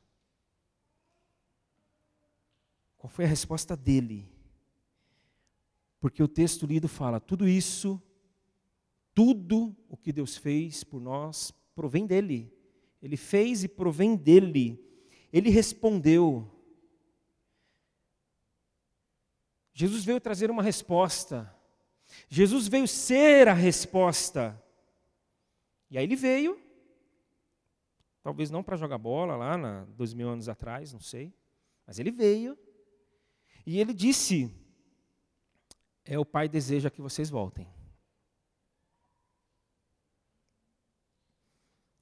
Qual 3.00 3.09
foi 3.09 3.25
a 3.25 3.28
resposta 3.28 3.75
dele? 3.75 4.30
Porque 5.99 6.23
o 6.23 6.28
texto 6.28 6.66
lido 6.66 6.87
fala: 6.87 7.19
tudo 7.19 7.49
isso, 7.49 8.00
tudo 9.14 9.75
o 9.88 9.97
que 9.97 10.12
Deus 10.12 10.37
fez 10.37 10.85
por 10.85 11.00
nós 11.00 11.50
provém 11.75 12.07
dele. 12.07 12.52
Ele 13.00 13.16
fez 13.16 13.64
e 13.64 13.69
provém 13.69 14.14
dele. 14.14 14.78
Ele 15.33 15.49
respondeu. 15.49 16.47
Jesus 19.73 20.04
veio 20.04 20.21
trazer 20.21 20.50
uma 20.50 20.62
resposta. 20.62 21.57
Jesus 22.28 22.69
veio 22.69 22.87
ser 22.87 23.49
a 23.49 23.54
resposta. 23.54 24.62
E 25.90 25.97
aí 25.97 26.04
ele 26.04 26.16
veio, 26.16 26.61
talvez 28.23 28.50
não 28.50 28.62
para 28.62 28.76
jogar 28.76 28.99
bola 28.99 29.37
lá, 29.37 29.57
na, 29.57 29.85
dois 29.87 30.12
mil 30.12 30.28
anos 30.28 30.50
atrás, 30.50 30.92
não 30.92 31.00
sei, 31.00 31.33
mas 31.87 31.99
ele 31.99 32.11
veio 32.11 32.59
e 33.70 33.78
ele 33.78 33.94
disse: 33.94 34.52
É 36.04 36.18
o 36.18 36.24
Pai 36.24 36.48
deseja 36.48 36.90
que 36.90 37.00
vocês 37.00 37.30
voltem. 37.30 37.68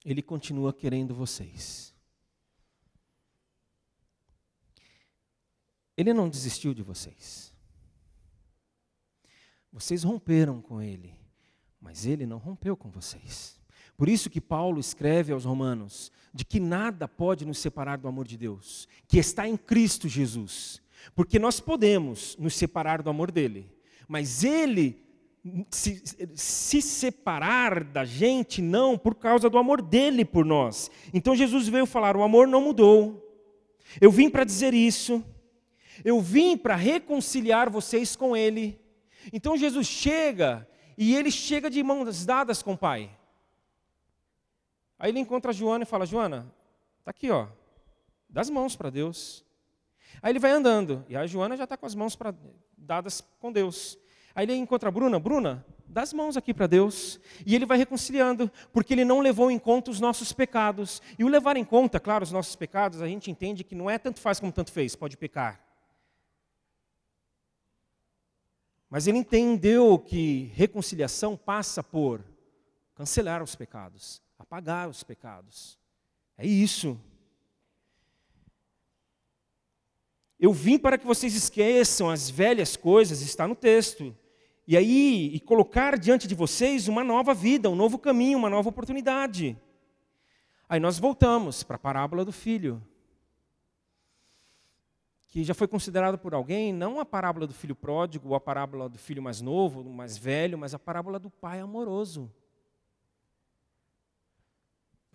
Ele 0.03 0.23
continua 0.23 0.73
querendo 0.73 1.15
vocês. 1.15 1.95
Ele 5.95 6.15
não 6.15 6.31
desistiu 6.31 6.73
de 6.73 6.83
vocês. 6.83 7.53
Vocês 9.71 10.03
romperam 10.05 10.63
com 10.63 10.81
ele, 10.81 11.15
mas 11.79 12.07
ele 12.07 12.25
não 12.25 12.39
rompeu 12.39 12.79
com 12.79 12.89
vocês. 12.89 13.61
Por 13.95 14.09
isso 14.09 14.31
que 14.31 14.41
Paulo 14.41 14.81
escreve 14.81 15.35
aos 15.35 15.45
Romanos 15.45 16.11
de 16.33 16.47
que 16.47 16.61
nada 16.61 17.07
pode 17.07 17.45
nos 17.45 17.59
separar 17.59 17.99
do 17.99 18.09
amor 18.09 18.27
de 18.27 18.39
Deus, 18.39 18.89
que 19.07 19.19
está 19.19 19.47
em 19.47 19.59
Cristo 19.59 20.09
Jesus. 20.09 20.81
Porque 21.15 21.39
nós 21.39 21.61
podemos 21.61 22.37
nos 22.39 22.55
separar 22.55 23.03
do 23.03 23.11
amor 23.11 23.31
dele, 23.31 23.71
mas 24.07 24.45
ele 24.45 25.09
se, 25.71 26.03
se, 26.35 26.83
separar 26.83 27.85
da 27.85 28.05
gente 28.05 28.61
não 28.61 28.99
por 28.99 29.15
causa 29.15 29.49
do 29.49 29.59
amor 29.59 29.81
dele 29.81 30.25
por 30.25 30.45
nós. 30.45 30.91
Então 31.13 31.35
Jesus 31.35 31.69
veio 31.69 31.87
falar: 31.87 32.17
o 32.17 32.23
amor 32.23 32.47
não 32.47 32.61
mudou. 32.61 33.25
Eu 34.01 34.11
vim 34.11 34.29
para 34.29 34.45
dizer 34.45 34.75
isso. 34.75 35.25
Eu 36.05 36.21
vim 36.21 36.57
para 36.57 36.77
reconciliar 36.77 37.71
vocês 37.71 38.15
com 38.15 38.37
ele. 38.37 38.79
Então 39.33 39.57
Jesus 39.57 39.87
chega 39.87 40.69
e 40.97 41.15
ele 41.15 41.31
chega 41.31 41.71
de 41.71 41.83
mãos 41.83 42.25
dadas 42.25 42.63
com 42.63 42.73
o 42.73 42.79
Pai. 42.79 43.11
Aí 44.99 45.11
ele 45.11 45.21
encontra 45.21 45.51
a 45.51 45.55
Joana 45.55 45.85
e 45.85 45.87
fala: 45.87 46.07
Joana, 46.07 46.53
está 46.99 47.11
aqui, 47.11 47.31
ó, 47.31 47.47
dá 48.29 48.41
as 48.41 48.51
mãos 48.51 48.77
para 48.77 48.91
Deus. 48.91 49.45
Aí 50.23 50.33
ele 50.33 50.39
vai 50.39 50.51
andando, 50.51 51.05
e 51.09 51.17
a 51.17 51.27
Joana 51.27 51.57
já 51.57 51.65
está 51.65 51.77
com 51.77 51.87
as 51.87 51.95
mãos 51.95 52.17
pra, 52.17 52.35
dadas 52.77 53.23
com 53.41 53.53
Deus. 53.53 53.99
Aí 54.35 54.45
ele 54.45 54.55
encontra 54.55 54.89
a 54.89 54.93
Bruna: 54.93 55.19
Bruna, 55.19 55.65
dá 55.89 56.03
as 56.03 56.13
mãos 56.13 56.37
aqui 56.37 56.53
para 56.53 56.67
Deus. 56.67 57.19
E 57.47 57.55
ele 57.55 57.67
vai 57.67 57.79
reconciliando, 57.79 58.51
porque 58.73 58.95
ele 58.95 59.05
não 59.05 59.21
levou 59.21 59.51
em 59.51 59.59
conta 59.59 59.91
os 59.91 60.01
nossos 60.01 60.33
pecados. 60.33 61.03
E 61.19 61.25
o 61.25 61.29
levar 61.29 61.57
em 61.57 61.65
conta, 61.65 61.99
claro, 61.99 62.25
os 62.25 62.33
nossos 62.33 62.55
pecados, 62.55 63.01
a 63.03 63.07
gente 63.07 63.31
entende 63.31 63.65
que 63.65 63.75
não 63.75 63.89
é 63.89 63.99
tanto 63.99 64.21
faz 64.21 64.39
como 64.39 64.53
tanto 64.53 64.71
fez, 64.71 64.95
pode 64.95 65.17
pecar. 65.17 65.61
Mas 68.91 69.07
ele 69.07 69.19
entendeu 69.19 69.99
que 69.99 70.51
reconciliação 70.55 71.37
passa 71.37 71.83
por 71.83 72.25
cancelar 72.95 73.43
os 73.43 73.55
pecados, 73.55 74.23
apagar 74.39 74.89
os 74.89 75.03
pecados. 75.03 75.79
É 76.37 76.47
isso. 76.47 76.99
Eu 80.39 80.53
vim 80.53 80.79
para 80.79 80.97
que 80.97 81.07
vocês 81.07 81.35
esqueçam 81.35 82.09
as 82.09 82.31
velhas 82.31 82.77
coisas, 82.77 83.21
está 83.21 83.47
no 83.47 83.55
texto. 83.55 84.17
E 84.67 84.77
aí, 84.77 85.35
e 85.35 85.41
colocar 85.41 85.99
diante 85.99 86.29
de 86.29 86.35
vocês 86.35 86.89
uma 86.89 87.03
nova 87.03 87.35
vida, 87.35 87.69
um 87.69 87.75
novo 87.75 87.99
caminho, 87.99 88.39
uma 88.39 88.51
nova 88.51 88.69
oportunidade. 88.69 89.59
Aí 90.69 90.79
nós 90.79 90.99
voltamos 90.99 91.63
para 91.63 91.77
a 91.77 91.79
parábola 91.79 92.25
do 92.25 92.33
filho. 92.33 92.83
Que 95.27 95.45
já 95.45 95.55
foi 95.55 95.67
considerada 95.67 96.17
por 96.17 96.35
alguém 96.35 96.73
não 96.73 97.01
a 97.01 97.05
parábola 97.05 97.47
do 97.47 97.55
filho 97.55 97.75
pródigo, 97.75 98.29
ou 98.29 98.35
a 98.35 98.41
parábola 98.41 98.89
do 98.89 98.99
filho 98.99 99.23
mais 99.23 99.41
novo, 99.41 99.85
mais 99.85 100.17
velho, 100.17 100.57
mas 100.57 100.75
a 100.75 100.79
parábola 100.79 101.19
do 101.19 101.31
pai 101.31 101.61
amoroso 101.61 102.31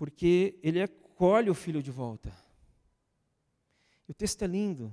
porque 0.03 0.60
ele 0.62 0.82
acolhe 0.82 1.50
o 1.50 1.53
filho 1.53 1.82
de 1.82 1.89
volta. 1.89 2.30
O 4.06 4.13
texto 4.13 4.42
é 4.42 4.48
lindo. 4.48 4.92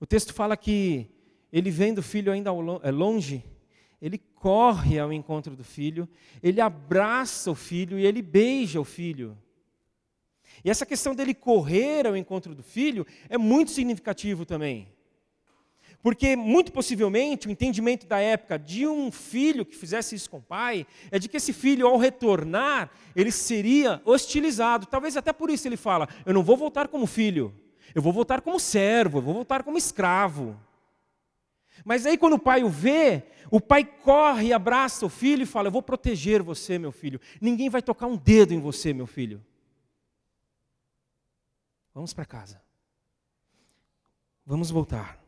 O 0.00 0.06
texto 0.06 0.32
fala 0.32 0.56
que 0.56 1.10
ele 1.52 1.70
vendo 1.70 1.98
o 1.98 2.02
filho 2.02 2.32
ainda 2.32 2.50
é 2.82 2.90
longe, 2.90 3.44
ele 4.00 4.18
corre 4.18 4.98
ao 4.98 5.12
encontro 5.12 5.56
do 5.56 5.64
filho, 5.64 6.08
ele 6.42 6.60
abraça 6.60 7.50
o 7.50 7.54
filho 7.54 7.98
e 7.98 8.06
ele 8.06 8.22
beija 8.22 8.80
o 8.80 8.84
filho. 8.84 9.36
E 10.64 10.70
essa 10.70 10.86
questão 10.86 11.14
dele 11.14 11.34
correr 11.34 12.06
ao 12.06 12.16
encontro 12.16 12.54
do 12.54 12.62
filho 12.62 13.06
é 13.28 13.36
muito 13.36 13.70
significativo 13.70 14.44
também. 14.44 14.88
Porque, 16.00 16.36
muito 16.36 16.70
possivelmente, 16.70 17.48
o 17.48 17.50
entendimento 17.50 18.06
da 18.06 18.20
época 18.20 18.56
de 18.56 18.86
um 18.86 19.10
filho 19.10 19.64
que 19.64 19.74
fizesse 19.74 20.14
isso 20.14 20.30
com 20.30 20.38
o 20.38 20.42
pai 20.42 20.86
é 21.10 21.18
de 21.18 21.28
que 21.28 21.36
esse 21.36 21.52
filho, 21.52 21.88
ao 21.88 21.98
retornar, 21.98 22.90
ele 23.16 23.32
seria 23.32 24.00
hostilizado. 24.04 24.86
Talvez 24.86 25.16
até 25.16 25.32
por 25.32 25.50
isso 25.50 25.66
ele 25.66 25.76
fala: 25.76 26.08
Eu 26.24 26.32
não 26.32 26.44
vou 26.44 26.56
voltar 26.56 26.86
como 26.86 27.04
filho, 27.04 27.52
eu 27.94 28.02
vou 28.02 28.12
voltar 28.12 28.40
como 28.40 28.58
servo, 28.60 29.18
eu 29.18 29.22
vou 29.22 29.34
voltar 29.34 29.62
como 29.62 29.78
escravo. 29.78 30.58
Mas 31.84 32.06
aí, 32.06 32.18
quando 32.18 32.34
o 32.34 32.38
pai 32.38 32.62
o 32.62 32.68
vê, 32.68 33.24
o 33.50 33.60
pai 33.60 33.84
corre, 33.84 34.52
abraça 34.52 35.06
o 35.06 35.08
filho 35.08 35.42
e 35.42 35.46
fala: 35.46 35.68
Eu 35.68 35.72
vou 35.72 35.82
proteger 35.82 36.42
você, 36.42 36.78
meu 36.78 36.92
filho. 36.92 37.20
Ninguém 37.40 37.68
vai 37.68 37.82
tocar 37.82 38.06
um 38.06 38.16
dedo 38.16 38.52
em 38.52 38.60
você, 38.60 38.92
meu 38.92 39.06
filho. 39.06 39.44
Vamos 41.94 42.12
para 42.12 42.24
casa. 42.24 42.62
Vamos 44.44 44.70
voltar. 44.70 45.22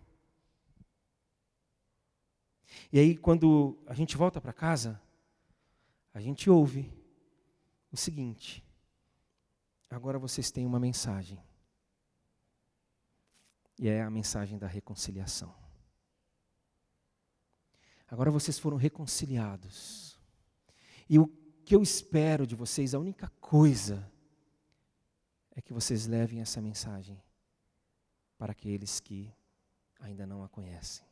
E 2.92 2.98
aí, 2.98 3.16
quando 3.16 3.78
a 3.86 3.94
gente 3.94 4.16
volta 4.16 4.40
para 4.40 4.52
casa, 4.52 5.00
a 6.12 6.20
gente 6.20 6.50
ouve 6.50 6.92
o 7.92 7.96
seguinte: 7.96 8.64
agora 9.88 10.18
vocês 10.18 10.50
têm 10.50 10.66
uma 10.66 10.80
mensagem. 10.80 11.38
E 13.80 13.88
é 13.88 14.02
a 14.02 14.10
mensagem 14.10 14.58
da 14.58 14.66
reconciliação. 14.66 15.54
Agora 18.06 18.30
vocês 18.30 18.58
foram 18.58 18.76
reconciliados. 18.76 20.20
E 21.08 21.18
o 21.18 21.26
que 21.64 21.74
eu 21.74 21.82
espero 21.82 22.46
de 22.46 22.54
vocês, 22.54 22.94
a 22.94 22.98
única 22.98 23.28
coisa, 23.40 24.06
é 25.52 25.62
que 25.62 25.72
vocês 25.72 26.06
levem 26.06 26.42
essa 26.42 26.60
mensagem 26.60 27.22
para 28.36 28.52
aqueles 28.52 29.00
que 29.00 29.32
ainda 29.98 30.26
não 30.26 30.44
a 30.44 30.48
conhecem. 30.48 31.06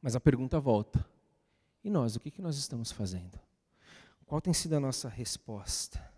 Mas 0.00 0.16
a 0.16 0.20
pergunta 0.20 0.58
volta: 0.58 1.06
e 1.84 1.90
nós, 1.90 2.16
o 2.16 2.20
que, 2.20 2.40
nós 2.40 2.56
estamos 2.56 2.90
fazendo? 2.90 3.38
Qual 4.24 4.40
tem 4.40 4.54
sido 4.54 4.74
a 4.74 4.80
nossa 4.80 5.10
resposta? 5.10 6.11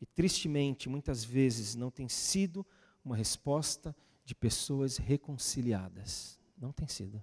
E 0.00 0.06
tristemente, 0.06 0.88
muitas 0.88 1.24
vezes 1.24 1.74
não 1.74 1.90
tem 1.90 2.08
sido 2.08 2.66
uma 3.04 3.16
resposta 3.16 3.94
de 4.24 4.34
pessoas 4.34 4.96
reconciliadas. 4.96 6.38
Não 6.56 6.72
tem 6.72 6.86
sido. 6.86 7.22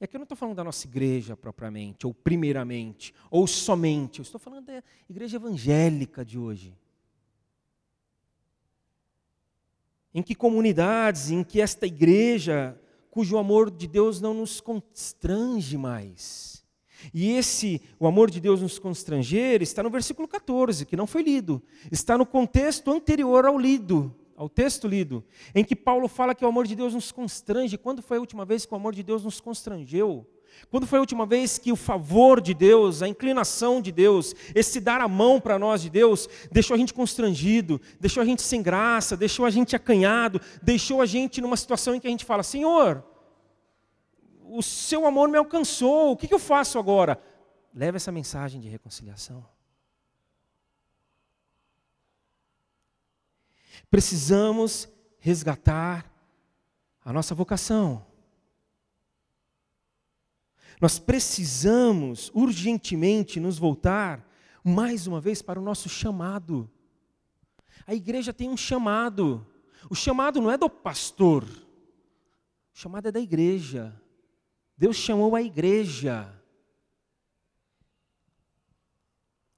E 0.00 0.04
aqui 0.04 0.16
eu 0.16 0.18
não 0.18 0.24
estou 0.24 0.36
falando 0.36 0.56
da 0.56 0.64
nossa 0.64 0.86
igreja 0.86 1.36
propriamente, 1.36 2.06
ou 2.06 2.12
primeiramente, 2.12 3.14
ou 3.30 3.46
somente. 3.46 4.18
Eu 4.18 4.24
estou 4.24 4.38
falando 4.38 4.66
da 4.66 4.82
igreja 5.08 5.36
evangélica 5.36 6.24
de 6.24 6.38
hoje. 6.38 6.76
Em 10.12 10.22
que 10.22 10.34
comunidades, 10.34 11.30
em 11.30 11.44
que 11.44 11.60
esta 11.60 11.86
igreja 11.86 12.78
cujo 13.16 13.38
amor 13.38 13.70
de 13.70 13.86
Deus 13.86 14.20
não 14.20 14.34
nos 14.34 14.60
constrange 14.60 15.78
mais. 15.78 16.62
E 17.12 17.32
esse, 17.32 17.80
o 17.98 18.06
amor 18.06 18.30
de 18.30 18.40
Deus 18.40 18.62
nos 18.62 18.78
constranger, 18.78 19.62
está 19.62 19.82
no 19.82 19.90
versículo 19.90 20.26
14, 20.28 20.86
que 20.86 20.96
não 20.96 21.06
foi 21.06 21.22
lido. 21.22 21.62
Está 21.90 22.16
no 22.16 22.26
contexto 22.26 22.90
anterior 22.90 23.46
ao 23.46 23.58
lido, 23.58 24.14
ao 24.36 24.48
texto 24.48 24.86
lido, 24.86 25.24
em 25.54 25.64
que 25.64 25.74
Paulo 25.74 26.08
fala 26.08 26.34
que 26.34 26.44
o 26.44 26.48
amor 26.48 26.66
de 26.66 26.76
Deus 26.76 26.94
nos 26.94 27.10
constrange. 27.10 27.78
Quando 27.78 28.02
foi 28.02 28.18
a 28.18 28.20
última 28.20 28.44
vez 28.44 28.66
que 28.66 28.72
o 28.72 28.76
amor 28.76 28.94
de 28.94 29.02
Deus 29.02 29.24
nos 29.24 29.40
constrangeu? 29.40 30.26
Quando 30.70 30.86
foi 30.86 30.98
a 30.98 31.00
última 31.00 31.26
vez 31.26 31.58
que 31.58 31.70
o 31.70 31.76
favor 31.76 32.40
de 32.40 32.54
Deus, 32.54 33.02
a 33.02 33.08
inclinação 33.08 33.80
de 33.80 33.92
Deus, 33.92 34.34
esse 34.54 34.80
dar 34.80 35.00
a 35.00 35.08
mão 35.08 35.40
para 35.40 35.58
nós 35.58 35.82
de 35.82 35.90
Deus, 35.90 36.28
deixou 36.50 36.74
a 36.74 36.78
gente 36.78 36.94
constrangido, 36.94 37.80
deixou 38.00 38.22
a 38.22 38.26
gente 38.26 38.42
sem 38.42 38.62
graça, 38.62 39.16
deixou 39.16 39.44
a 39.44 39.50
gente 39.50 39.76
acanhado, 39.76 40.40
deixou 40.62 41.00
a 41.00 41.06
gente 41.06 41.40
numa 41.40 41.56
situação 41.56 41.94
em 41.94 42.00
que 42.00 42.06
a 42.06 42.10
gente 42.10 42.24
fala: 42.24 42.42
Senhor, 42.42 43.04
o 44.48 44.62
seu 44.62 45.06
amor 45.06 45.28
me 45.28 45.38
alcançou, 45.38 46.12
o 46.12 46.16
que, 46.16 46.32
eu 46.32 46.38
faço 46.38 46.78
agora? 46.78 47.20
Leva 47.74 47.96
essa 47.96 48.12
mensagem 48.12 48.60
de 48.60 48.68
reconciliação. 48.68 49.44
Precisamos 53.90 54.88
resgatar 55.18 56.10
a 57.04 57.12
nossa 57.12 57.34
vocação. 57.34 58.04
Nós 60.80 60.98
precisamos 60.98 62.30
urgentemente 62.34 63.40
nos 63.40 63.58
voltar 63.58 64.28
mais 64.62 65.06
uma 65.06 65.20
vez 65.20 65.40
para 65.40 65.58
o 65.58 65.62
nosso 65.62 65.88
chamado. 65.88 66.70
A 67.86 67.94
igreja 67.94 68.32
tem 68.32 68.48
um 68.48 68.56
chamado. 68.56 69.46
O 69.88 69.94
chamado 69.94 70.40
não 70.40 70.50
é 70.50 70.58
do 70.58 70.68
pastor, 70.68 71.44
o 71.44 72.78
chamado 72.78 73.06
é 73.08 73.12
da 73.12 73.20
igreja. 73.20 73.94
Deus 74.76 74.96
chamou 74.96 75.34
a 75.34 75.42
igreja. 75.42 76.32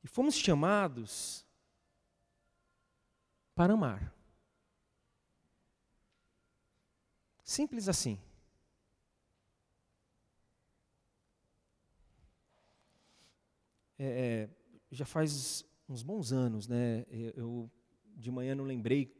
E 0.02 0.06
fomos 0.06 0.36
chamados 0.36 1.44
para 3.54 3.72
amar. 3.74 4.14
Simples 7.42 7.88
assim. 7.88 8.20
É, 13.98 14.04
é, 14.06 14.48
já 14.92 15.04
faz 15.04 15.64
uns 15.88 16.02
bons 16.04 16.32
anos, 16.32 16.68
né? 16.68 17.04
Eu 17.10 17.68
de 18.14 18.30
manhã 18.30 18.54
não 18.54 18.64
lembrei 18.64 19.12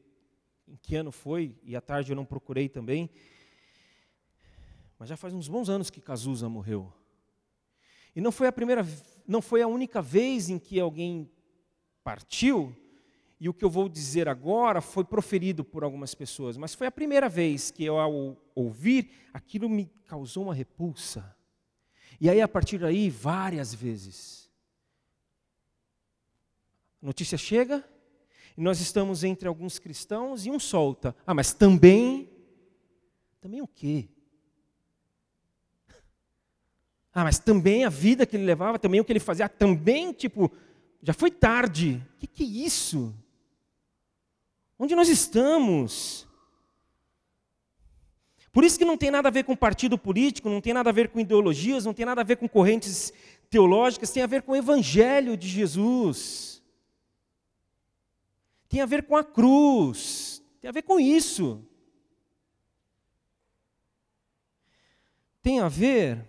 em 0.67 0.77
que 0.77 0.95
ano 0.95 1.11
foi 1.11 1.59
e 1.63 1.75
à 1.75 1.81
tarde 1.81 2.13
eu 2.13 2.17
não 2.17 2.25
procurei 2.25 2.69
também. 2.69 3.11
Mas 4.99 5.09
já 5.09 5.17
faz 5.17 5.33
uns 5.33 5.49
bons 5.49 5.69
anos 5.69 5.91
que 5.91 6.01
Cazuza 6.01 6.49
morreu. 6.49 6.93
E 8.17 8.21
não 8.21 8.33
foi 8.33 8.49
a 8.49 8.53
primeira, 8.53 8.85
não 9.27 9.41
foi 9.41 9.63
a 9.63 9.69
única 9.69 10.03
vez 10.03 10.49
em 10.49 10.59
que 10.59 10.81
alguém 10.81 11.31
partiu. 12.03 12.75
E 13.41 13.49
o 13.49 13.55
que 13.55 13.65
eu 13.65 13.71
vou 13.71 13.89
dizer 13.89 14.29
agora 14.29 14.81
foi 14.81 15.05
proferido 15.05 15.65
por 15.65 15.85
algumas 15.85 16.15
pessoas, 16.15 16.57
mas 16.57 16.75
foi 16.75 16.89
a 16.89 16.91
primeira 16.91 17.29
vez 17.29 17.71
que 17.71 17.85
eu, 17.85 17.97
ao 17.99 18.37
ouvir, 18.55 19.13
aquilo 19.33 19.69
me 19.69 19.87
causou 20.07 20.45
uma 20.45 20.55
repulsa. 20.55 21.37
E 22.21 22.29
aí, 22.29 22.41
a 22.41 22.49
partir 22.49 22.79
daí, 22.79 23.09
várias 23.09 23.73
vezes, 23.73 24.51
a 27.01 27.07
notícia 27.07 27.39
chega 27.39 27.89
e 28.57 28.61
nós 28.61 28.81
estamos 28.81 29.23
entre 29.23 29.47
alguns 29.47 29.79
cristãos 29.79 30.45
e 30.45 30.51
um 30.51 30.59
solta. 30.59 31.15
Ah, 31.25 31.33
mas 31.33 31.53
também. 31.53 32.29
Também 33.41 33.63
o 33.63 33.69
quê? 33.69 34.09
Ah, 37.19 37.25
mas 37.25 37.39
também 37.39 37.85
a 37.85 37.89
vida 37.89 38.25
que 38.25 38.37
ele 38.37 38.45
levava, 38.45 38.79
também 38.79 39.01
o 39.01 39.05
que 39.05 39.13
ele 39.13 39.21
fazia, 39.21 39.49
também, 39.49 40.13
tipo, 40.13 40.53
já 41.03 41.13
foi 41.13 41.31
tarde. 41.31 42.01
O 42.15 42.19
que, 42.19 42.27
que 42.27 42.43
é 42.43 42.47
isso? 42.47 43.15
Onde 44.79 44.95
nós 44.95 45.09
estamos? 45.09 46.27
Por 48.53 48.65
isso 48.65 48.79
que 48.79 48.85
não 48.85 48.97
tem 48.97 49.11
nada 49.11 49.29
a 49.29 49.33
ver 49.33 49.45
com 49.45 49.57
partido 49.57 49.99
político, 49.99 50.49
não 50.49 50.61
tem 50.61 50.73
nada 50.73 50.91
a 50.91 50.93
ver 50.93 51.09
com 51.09 51.19
ideologias, 51.19 51.85
não 51.85 51.95
tem 51.95 52.07
nada 52.07 52.21
a 52.21 52.25
ver 52.25 52.37
com 52.37 52.49
correntes 52.49 53.13
teológicas, 53.51 54.11
tem 54.11 54.23
a 54.23 54.27
ver 54.27 54.43
com 54.43 54.53
o 54.53 54.57
evangelho 54.57 55.37
de 55.37 55.49
Jesus 55.49 56.59
tem 58.69 58.83
a 58.83 58.87
ver 58.87 59.05
com 59.05 59.17
a 59.17 59.25
cruz, 59.25 60.43
tem 60.61 60.69
a 60.69 60.73
ver 60.73 60.83
com 60.83 61.01
isso. 61.01 61.65
Tem 65.41 65.61
a 65.61 65.69
ver. 65.69 66.28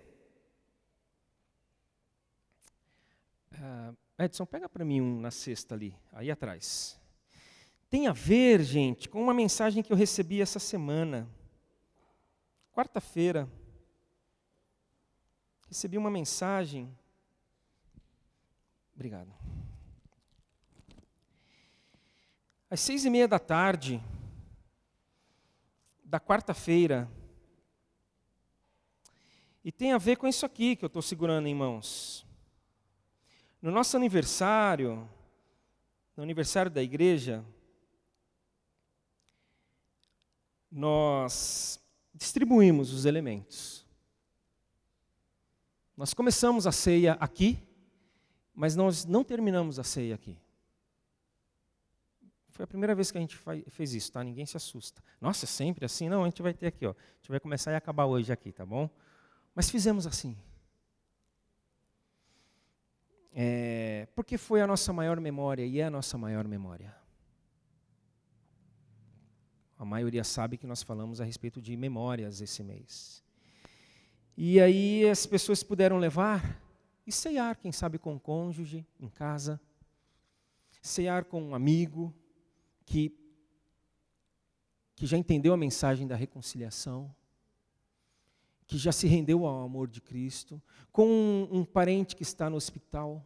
Uh, 3.60 3.96
Edson, 4.18 4.46
pega 4.46 4.68
para 4.68 4.86
mim 4.86 5.02
um 5.02 5.20
na 5.20 5.32
cesta 5.32 5.76
ali, 5.76 5.96
aí 6.12 6.32
atrás. 6.32 7.00
Tem 7.90 8.08
a 8.08 8.14
ver, 8.14 8.64
gente, 8.64 9.10
com 9.10 9.22
uma 9.22 9.34
mensagem 9.34 9.84
que 9.84 9.92
eu 9.92 9.98
recebi 9.98 10.42
essa 10.42 10.60
semana. 10.60 11.28
Quarta-feira. 12.74 13.50
Recebi 15.68 15.98
uma 15.98 16.10
mensagem. 16.10 16.90
Obrigado. 18.96 19.40
às 22.70 22.80
seis 22.80 23.04
e 23.04 23.10
meia 23.10 23.28
da 23.28 23.40
tarde 23.40 24.02
da 26.04 26.20
quarta-feira. 26.20 27.10
E 29.64 29.72
tem 29.72 29.92
a 29.92 29.98
ver 29.98 30.16
com 30.18 30.28
isso 30.28 30.46
aqui 30.46 30.76
que 30.76 30.86
eu 30.86 30.88
estou 30.88 31.02
segurando 31.02 31.48
em 31.48 31.56
mãos. 31.56 32.26
No 33.62 33.72
nosso 33.72 33.98
aniversário, 33.98 35.08
no 36.16 36.24
aniversário 36.24 36.72
da 36.72 36.82
igreja, 36.82 37.44
nós 40.72 41.80
distribuímos 42.14 42.94
os 42.94 43.06
elementos. 43.06 43.86
Nós 45.98 46.14
começamos 46.14 46.66
a 46.66 46.72
ceia 46.72 47.14
aqui, 47.14 47.60
mas 48.54 48.76
nós 48.76 49.04
não 49.04 49.24
terminamos 49.24 49.80
a 49.80 49.84
ceia 49.84 50.16
aqui. 50.16 50.38
Foi 52.50 52.64
a 52.64 52.68
primeira 52.68 52.94
vez 52.94 53.12
que 53.12 53.18
a 53.18 53.22
gente 53.22 53.38
fez 53.70 53.94
isso, 53.94 54.12
tá? 54.12 54.24
Ninguém 54.24 54.46
se 54.46 54.56
assusta. 54.56 55.02
Nossa, 55.20 55.46
sempre 55.46 55.86
assim? 55.86 56.10
Não, 56.10 56.24
a 56.24 56.26
gente 56.26 56.42
vai 56.42 56.54
ter 56.54 56.68
aqui, 56.68 56.86
ó. 56.86 56.92
A 56.92 57.16
gente 57.18 57.30
vai 57.30 57.40
começar 57.40 57.72
e 57.72 57.76
acabar 57.76 58.06
hoje 58.06 58.32
aqui, 58.32 58.52
tá 58.52 58.66
bom? 58.66 58.90
Mas 59.56 59.70
fizemos 59.70 60.06
assim. 60.06 60.38
É, 63.32 64.08
porque 64.16 64.38
foi 64.38 64.62
a 64.62 64.68
nossa 64.68 64.92
maior 64.92 65.20
memória 65.20 65.66
e 65.66 65.80
é 65.80 65.86
a 65.86 65.90
nossa 65.90 66.18
maior 66.18 66.48
memória. 66.48 66.96
A 69.78 69.86
maioria 69.86 70.24
sabe 70.24 70.58
que 70.58 70.68
nós 70.68 70.84
falamos 70.84 71.22
a 71.22 71.24
respeito 71.24 71.62
de 71.62 71.76
memórias 71.78 72.42
esse 72.42 72.64
mês. 72.64 73.24
E 74.36 74.60
aí 74.60 75.08
as 75.08 75.26
pessoas 75.26 75.64
puderam 75.64 75.98
levar 75.98 76.62
e 77.06 77.12
ceiar, 77.12 77.58
quem 77.58 77.72
sabe 77.72 77.98
com 77.98 78.16
o 78.16 78.20
cônjuge, 78.20 78.86
em 79.00 79.10
casa, 79.10 79.60
ceiar 80.82 81.26
com 81.26 81.42
um 81.42 81.56
amigo 81.56 82.14
que, 82.86 83.18
que 84.96 85.06
já 85.06 85.18
entendeu 85.18 85.54
a 85.54 85.58
mensagem 85.58 86.08
da 86.08 86.16
reconciliação, 86.16 87.14
que 88.70 88.78
já 88.78 88.92
se 88.92 89.08
rendeu 89.08 89.48
ao 89.48 89.64
amor 89.64 89.88
de 89.88 90.00
Cristo, 90.00 90.62
com 90.92 91.08
um, 91.08 91.48
um 91.52 91.66
parente 91.66 92.16
que 92.16 92.22
está 92.22 92.52
no 92.52 92.56
hospital. 92.56 93.26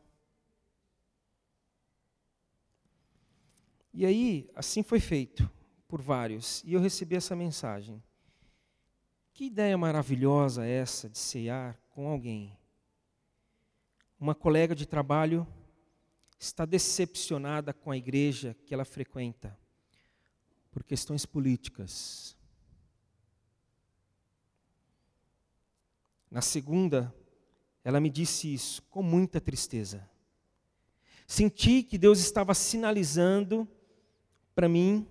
E 3.93 4.05
aí, 4.05 4.49
assim 4.55 4.81
foi 4.81 5.01
feito 5.01 5.51
por 5.85 6.01
vários, 6.01 6.63
e 6.63 6.71
eu 6.71 6.79
recebi 6.79 7.17
essa 7.17 7.35
mensagem. 7.35 8.01
Que 9.33 9.47
ideia 9.47 9.77
maravilhosa 9.77 10.65
essa 10.65 11.09
de 11.09 11.17
ceiar 11.17 11.77
com 11.89 12.07
alguém. 12.07 12.57
Uma 14.17 14.33
colega 14.33 14.73
de 14.73 14.85
trabalho 14.85 15.45
está 16.39 16.63
decepcionada 16.63 17.73
com 17.73 17.91
a 17.91 17.97
igreja 17.97 18.55
que 18.65 18.73
ela 18.73 18.85
frequenta 18.85 19.59
por 20.71 20.85
questões 20.85 21.25
políticas. 21.25 22.33
Na 26.33 26.41
segunda, 26.41 27.13
ela 27.83 27.99
me 27.99 28.09
disse 28.09 28.51
isso 28.51 28.81
com 28.89 29.03
muita 29.03 29.39
tristeza. 29.39 30.09
Senti 31.27 31.83
que 31.83 31.95
Deus 31.95 32.17
estava 32.17 32.55
sinalizando 32.55 33.67
para 34.55 34.67
mim 34.67 35.07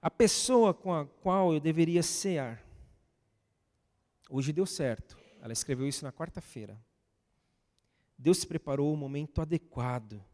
a 0.00 0.08
pessoa 0.08 0.72
com 0.72 0.94
a 0.94 1.06
qual 1.06 1.52
eu 1.52 1.58
deveria 1.58 2.04
cear. 2.04 2.64
Hoje 4.30 4.52
deu 4.52 4.64
certo. 4.64 5.18
Ela 5.42 5.52
escreveu 5.52 5.88
isso 5.88 6.04
na 6.04 6.12
quarta-feira. 6.12 6.80
Deus 8.16 8.44
preparou 8.44 8.94
o 8.94 8.96
momento 8.96 9.40
adequado. 9.40 10.24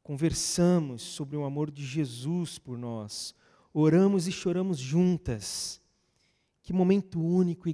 Conversamos 0.00 1.02
sobre 1.02 1.36
o 1.36 1.44
amor 1.44 1.72
de 1.72 1.84
Jesus 1.84 2.56
por 2.56 2.78
nós. 2.78 3.34
Oramos 3.74 4.28
e 4.28 4.32
choramos 4.32 4.78
juntas. 4.78 5.82
Que 6.62 6.72
momento 6.72 7.20
único 7.20 7.68
e 7.68 7.72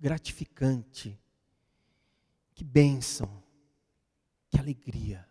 gratificante. 0.00 1.18
Que 2.54 2.64
bênção. 2.64 3.42
Que 4.48 4.58
alegria. 4.58 5.28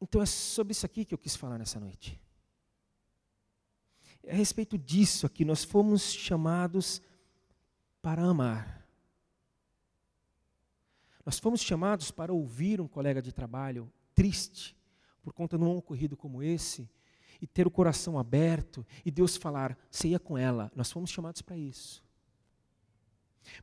Então 0.00 0.20
é 0.20 0.26
sobre 0.26 0.72
isso 0.72 0.86
aqui 0.86 1.04
que 1.04 1.14
eu 1.14 1.18
quis 1.18 1.36
falar 1.36 1.58
nessa 1.58 1.78
noite. 1.78 2.20
É 4.22 4.32
a 4.32 4.36
respeito 4.36 4.78
disso 4.78 5.26
aqui, 5.26 5.44
nós 5.44 5.64
fomos 5.64 6.12
chamados 6.12 7.02
para 8.00 8.22
amar. 8.22 8.86
Nós 11.24 11.38
fomos 11.38 11.60
chamados 11.60 12.10
para 12.10 12.32
ouvir 12.32 12.80
um 12.80 12.88
colega 12.88 13.22
de 13.22 13.32
trabalho 13.32 13.92
triste 14.14 14.76
por 15.22 15.32
conta 15.32 15.56
de 15.56 15.64
um 15.64 15.76
ocorrido 15.76 16.16
como 16.16 16.42
esse 16.42 16.88
e 17.42 17.46
ter 17.46 17.66
o 17.66 17.70
coração 17.70 18.16
aberto 18.16 18.86
e 19.04 19.10
Deus 19.10 19.36
falar, 19.36 19.76
ceia 19.90 20.20
com 20.20 20.38
ela. 20.38 20.70
Nós 20.76 20.92
fomos 20.92 21.10
chamados 21.10 21.42
para 21.42 21.56
isso. 21.56 22.00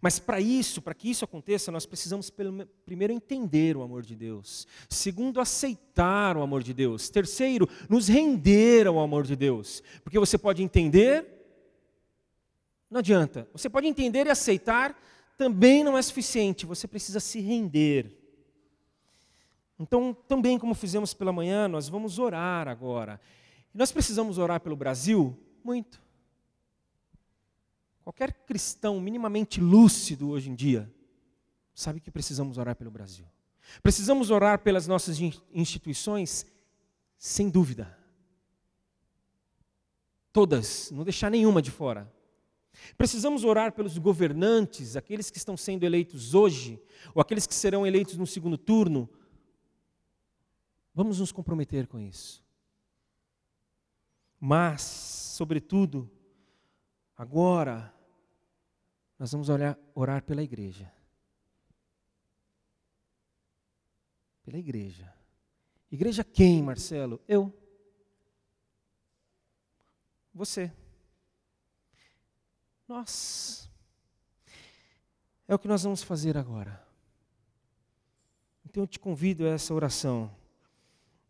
Mas 0.02 0.20
para 0.20 0.42
isso, 0.42 0.82
para 0.82 0.94
que 0.94 1.10
isso 1.10 1.24
aconteça, 1.24 1.72
nós 1.72 1.86
precisamos 1.86 2.30
primeiro 2.86 3.13
entender 3.13 3.78
o 3.78 3.82
amor 3.82 4.04
de 4.04 4.18
Deus. 4.18 4.68
Segundo, 4.89 5.39
aceitar 5.39 6.36
o 6.36 6.42
amor 6.42 6.62
de 6.62 6.74
Deus. 6.74 7.10
Terceiro, 7.10 7.70
nos 7.89 8.10
render 8.10 8.86
ao 8.86 9.00
amor 9.00 9.26
de 9.26 9.38
Deus. 9.38 9.82
Porque 10.04 10.20
você 10.20 10.38
pode 10.38 10.62
entender, 10.62 11.26
não 12.92 13.00
adianta. 13.00 13.48
Você 13.54 13.70
pode 13.70 13.88
entender 13.88 14.28
e 14.28 14.30
aceitar, 14.30 15.02
também 15.38 15.86
não 15.86 15.98
é 15.98 16.02
suficiente. 16.02 16.65
Você 16.65 16.86
precisa 16.86 17.22
se 17.22 17.39
render. 17.39 18.18
Então, 19.80 20.13
também 20.28 20.60
como 20.60 20.74
fizemos 20.74 21.13
pela 21.13 21.32
manhã, 21.32 21.70
nós 21.70 21.88
vamos 21.88 22.20
orar 22.20 22.68
agora. 22.68 23.22
Nós 23.73 23.91
precisamos 23.91 24.38
orar 24.38 24.60
pelo 24.60 24.75
Brasil? 24.75 25.38
Muito. 25.63 26.01
Qualquer 28.03 28.34
cristão 28.45 28.99
minimamente 28.99 29.62
lúcido 29.62 30.29
hoje 30.29 30.49
em 30.49 30.55
dia 30.55 30.91
sabe 31.73 31.99
que 31.99 32.10
precisamos 32.10 32.58
orar 32.58 32.75
pelo 32.75 32.89
Brasil. 32.89 33.25
Precisamos 33.84 34.32
orar 34.32 34.60
pelas 34.60 34.88
nossas 34.88 35.19
instituições, 35.53 36.45
sem 37.17 37.49
dúvida. 37.49 37.95
Todas, 40.34 40.89
não 40.91 41.03
deixar 41.03 41.29
nenhuma 41.29 41.62
de 41.62 41.69
fora. 41.69 42.12
Precisamos 42.97 43.43
orar 43.43 43.73
pelos 43.73 43.97
governantes, 43.97 44.95
aqueles 44.95 45.29
que 45.29 45.38
estão 45.38 45.55
sendo 45.55 45.84
eleitos 45.84 46.34
hoje, 46.34 46.82
ou 47.13 47.21
aqueles 47.21 47.45
que 47.45 47.53
serão 47.53 47.86
eleitos 47.86 48.17
no 48.17 48.25
segundo 48.25 48.58
turno. 48.58 49.10
Vamos 50.93 51.19
nos 51.19 51.32
comprometer 51.32 51.88
com 51.88 51.99
isso. 51.99 52.43
Mas, 54.39 54.82
sobretudo, 54.82 56.10
agora, 57.15 57.93
nós 59.17 59.32
vamos 59.32 59.49
olhar, 59.49 59.78
orar 59.93 60.23
pela 60.23 60.41
igreja. 60.41 60.91
Pela 64.43 64.58
igreja. 64.58 65.13
Igreja 65.91 66.23
quem, 66.23 66.63
Marcelo? 66.63 67.19
Eu. 67.28 67.54
Você. 70.34 70.71
Nós. 72.88 73.69
É 75.47 75.54
o 75.54 75.60
que 75.60 75.67
nós 75.67 75.84
vamos 75.84 76.02
fazer 76.02 76.38
agora. 76.38 76.88
Então 78.63 78.84
eu 78.84 78.88
te 78.88 78.99
convido 78.99 79.45
a 79.45 79.49
essa 79.49 79.73
oração. 79.73 80.34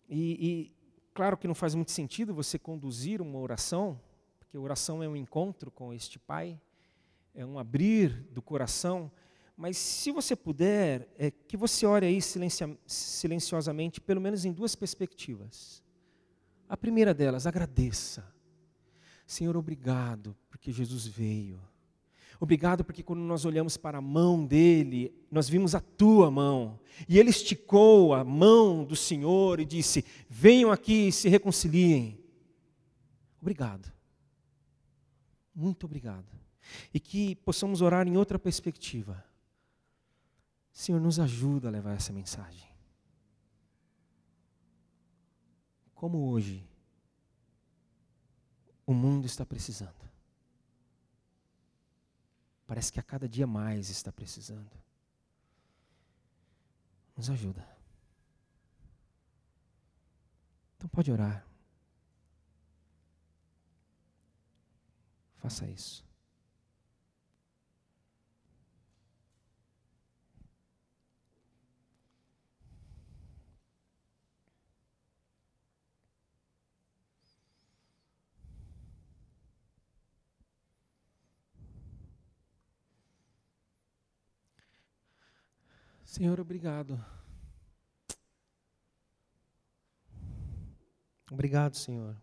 E, 0.08 0.74
e 0.76 0.79
claro 1.14 1.38
que 1.38 1.48
não 1.48 1.56
faz 1.56 1.76
muito 1.76 1.92
sentido 1.92 2.34
você 2.34 2.58
conduzir 2.58 3.22
uma 3.22 3.40
oração, 3.40 4.00
porque 4.40 4.58
oração 4.58 5.04
é 5.04 5.08
um 5.08 5.16
encontro 5.16 5.70
com 5.70 5.94
este 5.94 6.18
Pai 6.20 6.60
é 7.34 7.46
um 7.46 7.58
abrir 7.58 8.10
do 8.32 8.42
coração, 8.42 9.12
mas 9.56 9.78
se 9.78 10.12
você 10.12 10.36
puder, 10.36 11.08
é 11.18 11.32
que 11.32 11.58
você 11.58 11.86
ore 11.86 12.06
aí 12.06 12.20
silenciosamente, 12.86 14.00
pelo 14.02 14.22
menos 14.22 14.46
em 14.46 14.52
duas 14.52 14.76
perspectivas. 14.76 15.84
A 16.68 16.78
primeira 16.78 17.14
delas, 17.14 17.46
agradeça. 17.46 18.26
Senhor, 19.26 19.56
obrigado 19.58 20.36
porque 20.50 20.72
Jesus 20.72 21.06
veio. 21.06 21.62
Obrigado 22.40 22.86
porque 22.86 23.04
quando 23.04 23.20
nós 23.20 23.44
olhamos 23.44 23.76
para 23.76 23.98
a 23.98 24.02
mão 24.02 24.46
dele, 24.46 25.14
nós 25.30 25.50
vimos 25.50 25.76
a 25.76 25.82
tua 25.82 26.32
mão. 26.32 26.80
E 27.08 27.20
ele 27.20 27.30
esticou 27.30 28.14
a 28.14 28.24
mão 28.24 28.86
do 28.86 28.96
Senhor 28.96 29.60
e 29.60 29.66
disse: 29.66 30.06
Venham 30.30 30.72
aqui 30.72 31.10
e 31.10 31.12
se 31.12 31.28
reconciliem. 31.28 32.18
Obrigado. 33.42 33.92
Muito 35.54 35.86
obrigado 35.86 36.40
e 36.94 37.00
que 37.00 37.36
possamos 37.36 37.82
orar 37.82 38.08
em 38.08 38.18
outra 38.18 38.38
perspectiva. 38.38 39.24
Senhor, 40.72 41.02
nos 41.02 41.20
ajuda 41.20 41.68
a 41.68 41.72
levar 41.72 41.96
essa 41.96 42.14
mensagem. 42.14 42.70
Como 45.94 46.30
hoje 46.30 46.66
o 48.86 48.94
mundo 48.94 49.26
está 49.26 49.46
precisando. 49.46 50.09
Parece 52.70 52.94
que 52.94 53.00
a 53.00 53.04
cada 53.04 53.28
dia 53.28 53.48
mais 53.48 53.90
está 53.90 54.12
precisando. 54.12 54.70
Nos 57.18 57.28
ajuda. 57.28 57.68
Então 60.78 60.88
pode 60.88 61.12
orar. 61.12 61.44
Faça 65.38 65.66
isso. 65.66 66.08
Senhor, 86.10 86.40
obrigado. 86.40 87.00
Obrigado, 91.32 91.76
Senhor. 91.78 92.20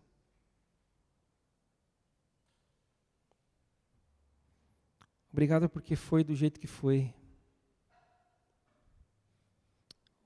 Obrigado 5.31 5.69
porque 5.69 5.95
foi 5.95 6.21
do 6.21 6.35
jeito 6.35 6.59
que 6.59 6.67
foi. 6.67 7.15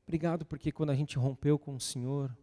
Obrigado 0.08 0.43
porque 0.43 0.71
quando 0.71 0.89
a 0.89 0.95
gente 0.95 1.19
rompeu 1.19 1.60
com 1.60 1.76
o 1.76 1.80
Senhor, 1.80 2.36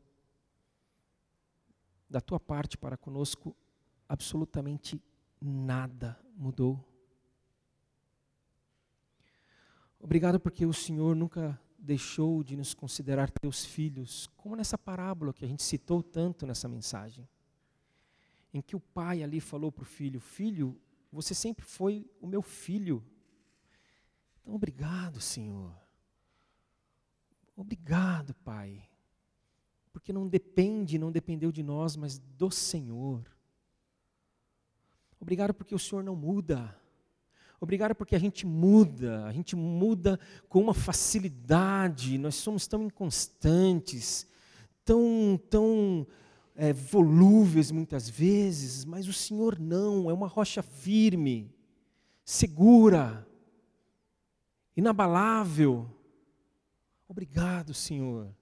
da 2.08 2.20
tua 2.20 2.38
parte 2.38 2.78
para 2.78 2.96
conosco, 2.96 3.56
absolutamente 4.08 5.02
nada 5.40 6.16
mudou. 6.36 6.97
Obrigado 10.00 10.38
porque 10.38 10.64
o 10.64 10.72
Senhor 10.72 11.16
nunca 11.16 11.60
deixou 11.78 12.42
de 12.42 12.56
nos 12.56 12.74
considerar 12.74 13.30
teus 13.30 13.64
filhos, 13.64 14.28
como 14.36 14.56
nessa 14.56 14.76
parábola 14.76 15.32
que 15.32 15.44
a 15.44 15.48
gente 15.48 15.62
citou 15.62 16.02
tanto 16.02 16.46
nessa 16.46 16.68
mensagem, 16.68 17.28
em 18.52 18.60
que 18.60 18.76
o 18.76 18.80
pai 18.80 19.22
ali 19.22 19.40
falou 19.40 19.72
para 19.72 19.82
o 19.82 19.86
filho: 19.86 20.20
Filho, 20.20 20.80
você 21.10 21.34
sempre 21.34 21.64
foi 21.64 22.08
o 22.20 22.26
meu 22.26 22.42
filho. 22.42 23.04
Então, 24.40 24.54
obrigado, 24.54 25.20
Senhor. 25.20 25.74
Obrigado, 27.56 28.34
Pai. 28.34 28.88
Porque 29.92 30.12
não 30.12 30.28
depende, 30.28 30.98
não 30.98 31.10
dependeu 31.10 31.50
de 31.50 31.62
nós, 31.62 31.96
mas 31.96 32.18
do 32.18 32.50
Senhor. 32.50 33.24
Obrigado 35.18 35.52
porque 35.52 35.74
o 35.74 35.78
Senhor 35.78 36.04
não 36.04 36.14
muda. 36.14 36.78
Obrigado 37.60 37.94
porque 37.94 38.14
a 38.14 38.18
gente 38.18 38.46
muda, 38.46 39.24
a 39.24 39.32
gente 39.32 39.56
muda 39.56 40.18
com 40.48 40.60
uma 40.60 40.74
facilidade, 40.74 42.16
nós 42.16 42.36
somos 42.36 42.68
tão 42.68 42.84
inconstantes, 42.84 44.28
tão, 44.84 45.40
tão 45.50 46.06
é, 46.54 46.72
volúveis 46.72 47.72
muitas 47.72 48.08
vezes, 48.08 48.84
mas 48.84 49.08
o 49.08 49.12
Senhor 49.12 49.58
não, 49.58 50.08
é 50.08 50.12
uma 50.12 50.28
rocha 50.28 50.62
firme, 50.62 51.52
segura, 52.24 53.26
inabalável. 54.76 55.90
Obrigado, 57.08 57.74
Senhor. 57.74 58.32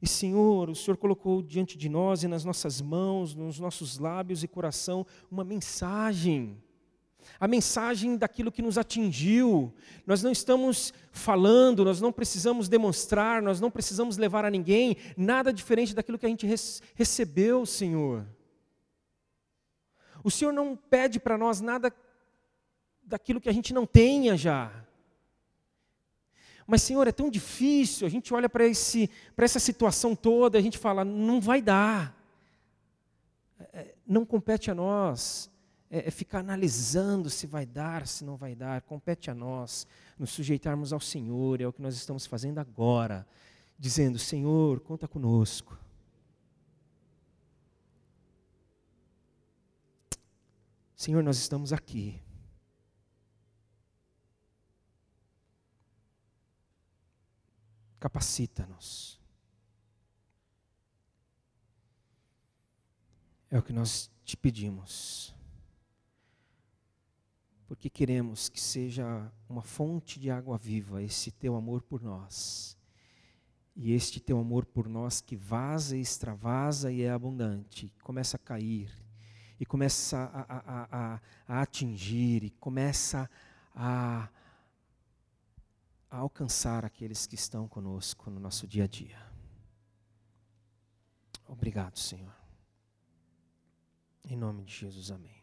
E, 0.00 0.08
Senhor, 0.08 0.70
o 0.70 0.74
Senhor 0.74 0.96
colocou 0.96 1.42
diante 1.42 1.76
de 1.76 1.90
nós 1.90 2.22
e 2.22 2.28
nas 2.28 2.46
nossas 2.46 2.80
mãos, 2.80 3.34
nos 3.34 3.60
nossos 3.60 3.98
lábios 3.98 4.42
e 4.42 4.48
coração, 4.48 5.06
uma 5.30 5.44
mensagem 5.44 6.56
a 7.38 7.48
mensagem 7.48 8.16
daquilo 8.16 8.52
que 8.52 8.62
nos 8.62 8.76
atingiu. 8.76 9.72
Nós 10.06 10.22
não 10.22 10.30
estamos 10.30 10.92
falando, 11.10 11.84
nós 11.84 12.00
não 12.00 12.12
precisamos 12.12 12.68
demonstrar, 12.68 13.42
nós 13.42 13.60
não 13.60 13.70
precisamos 13.70 14.16
levar 14.16 14.44
a 14.44 14.50
ninguém 14.50 14.96
nada 15.16 15.52
diferente 15.52 15.94
daquilo 15.94 16.18
que 16.18 16.26
a 16.26 16.28
gente 16.28 16.46
recebeu, 16.94 17.64
Senhor. 17.64 18.26
O 20.22 20.30
Senhor 20.30 20.52
não 20.52 20.76
pede 20.76 21.18
para 21.18 21.38
nós 21.38 21.60
nada 21.60 21.92
daquilo 23.02 23.40
que 23.40 23.48
a 23.48 23.52
gente 23.52 23.72
não 23.72 23.86
tenha 23.86 24.36
já. 24.36 24.70
Mas, 26.66 26.82
Senhor, 26.82 27.08
é 27.08 27.12
tão 27.12 27.28
difícil, 27.28 28.06
a 28.06 28.10
gente 28.10 28.32
olha 28.32 28.48
para 28.48 28.64
essa 28.66 29.58
situação 29.58 30.14
toda, 30.14 30.56
a 30.56 30.60
gente 30.60 30.78
fala, 30.78 31.04
não 31.04 31.40
vai 31.40 31.60
dar. 31.60 32.16
É, 33.72 33.94
não 34.06 34.24
compete 34.24 34.70
a 34.70 34.74
nós 34.74 35.50
é, 35.90 36.06
é 36.06 36.10
ficar 36.10 36.38
analisando 36.38 37.28
se 37.28 37.46
vai 37.46 37.66
dar, 37.66 38.06
se 38.06 38.24
não 38.24 38.36
vai 38.36 38.54
dar. 38.54 38.80
Compete 38.82 39.30
a 39.30 39.34
nós 39.34 39.86
nos 40.16 40.30
sujeitarmos 40.30 40.92
ao 40.92 41.00
Senhor, 41.00 41.60
é 41.60 41.66
o 41.66 41.72
que 41.72 41.82
nós 41.82 41.96
estamos 41.96 42.24
fazendo 42.26 42.58
agora, 42.58 43.26
dizendo: 43.76 44.18
Senhor, 44.18 44.78
conta 44.80 45.08
conosco. 45.08 45.76
Senhor, 50.94 51.22
nós 51.22 51.38
estamos 51.38 51.72
aqui. 51.72 52.22
Capacita-nos. 57.98 59.18
É 63.50 63.58
o 63.58 63.62
que 63.62 63.72
nós 63.72 64.10
te 64.24 64.36
pedimos 64.36 65.34
porque 67.70 67.88
queremos 67.88 68.48
que 68.48 68.60
seja 68.60 69.30
uma 69.48 69.62
fonte 69.62 70.18
de 70.18 70.28
água 70.28 70.58
viva 70.58 71.00
esse 71.04 71.30
teu 71.30 71.54
amor 71.54 71.82
por 71.82 72.02
nós. 72.02 72.76
E 73.76 73.92
este 73.92 74.18
teu 74.18 74.40
amor 74.40 74.66
por 74.66 74.88
nós 74.88 75.20
que 75.20 75.36
vaza 75.36 75.96
e 75.96 76.00
extravasa 76.00 76.90
e 76.90 77.02
é 77.02 77.12
abundante, 77.12 77.94
começa 78.02 78.36
a 78.36 78.40
cair, 78.40 78.92
e 79.60 79.64
começa 79.64 80.18
a, 80.18 80.40
a, 80.40 81.14
a, 81.14 81.20
a 81.46 81.62
atingir, 81.62 82.42
e 82.42 82.50
começa 82.50 83.30
a, 83.72 84.28
a 86.10 86.16
alcançar 86.16 86.84
aqueles 86.84 87.24
que 87.24 87.36
estão 87.36 87.68
conosco 87.68 88.32
no 88.32 88.40
nosso 88.40 88.66
dia 88.66 88.82
a 88.82 88.88
dia. 88.88 89.24
Obrigado, 91.46 92.00
Senhor. 92.00 92.34
Em 94.28 94.36
nome 94.36 94.64
de 94.64 94.74
Jesus, 94.74 95.12
amém. 95.12 95.39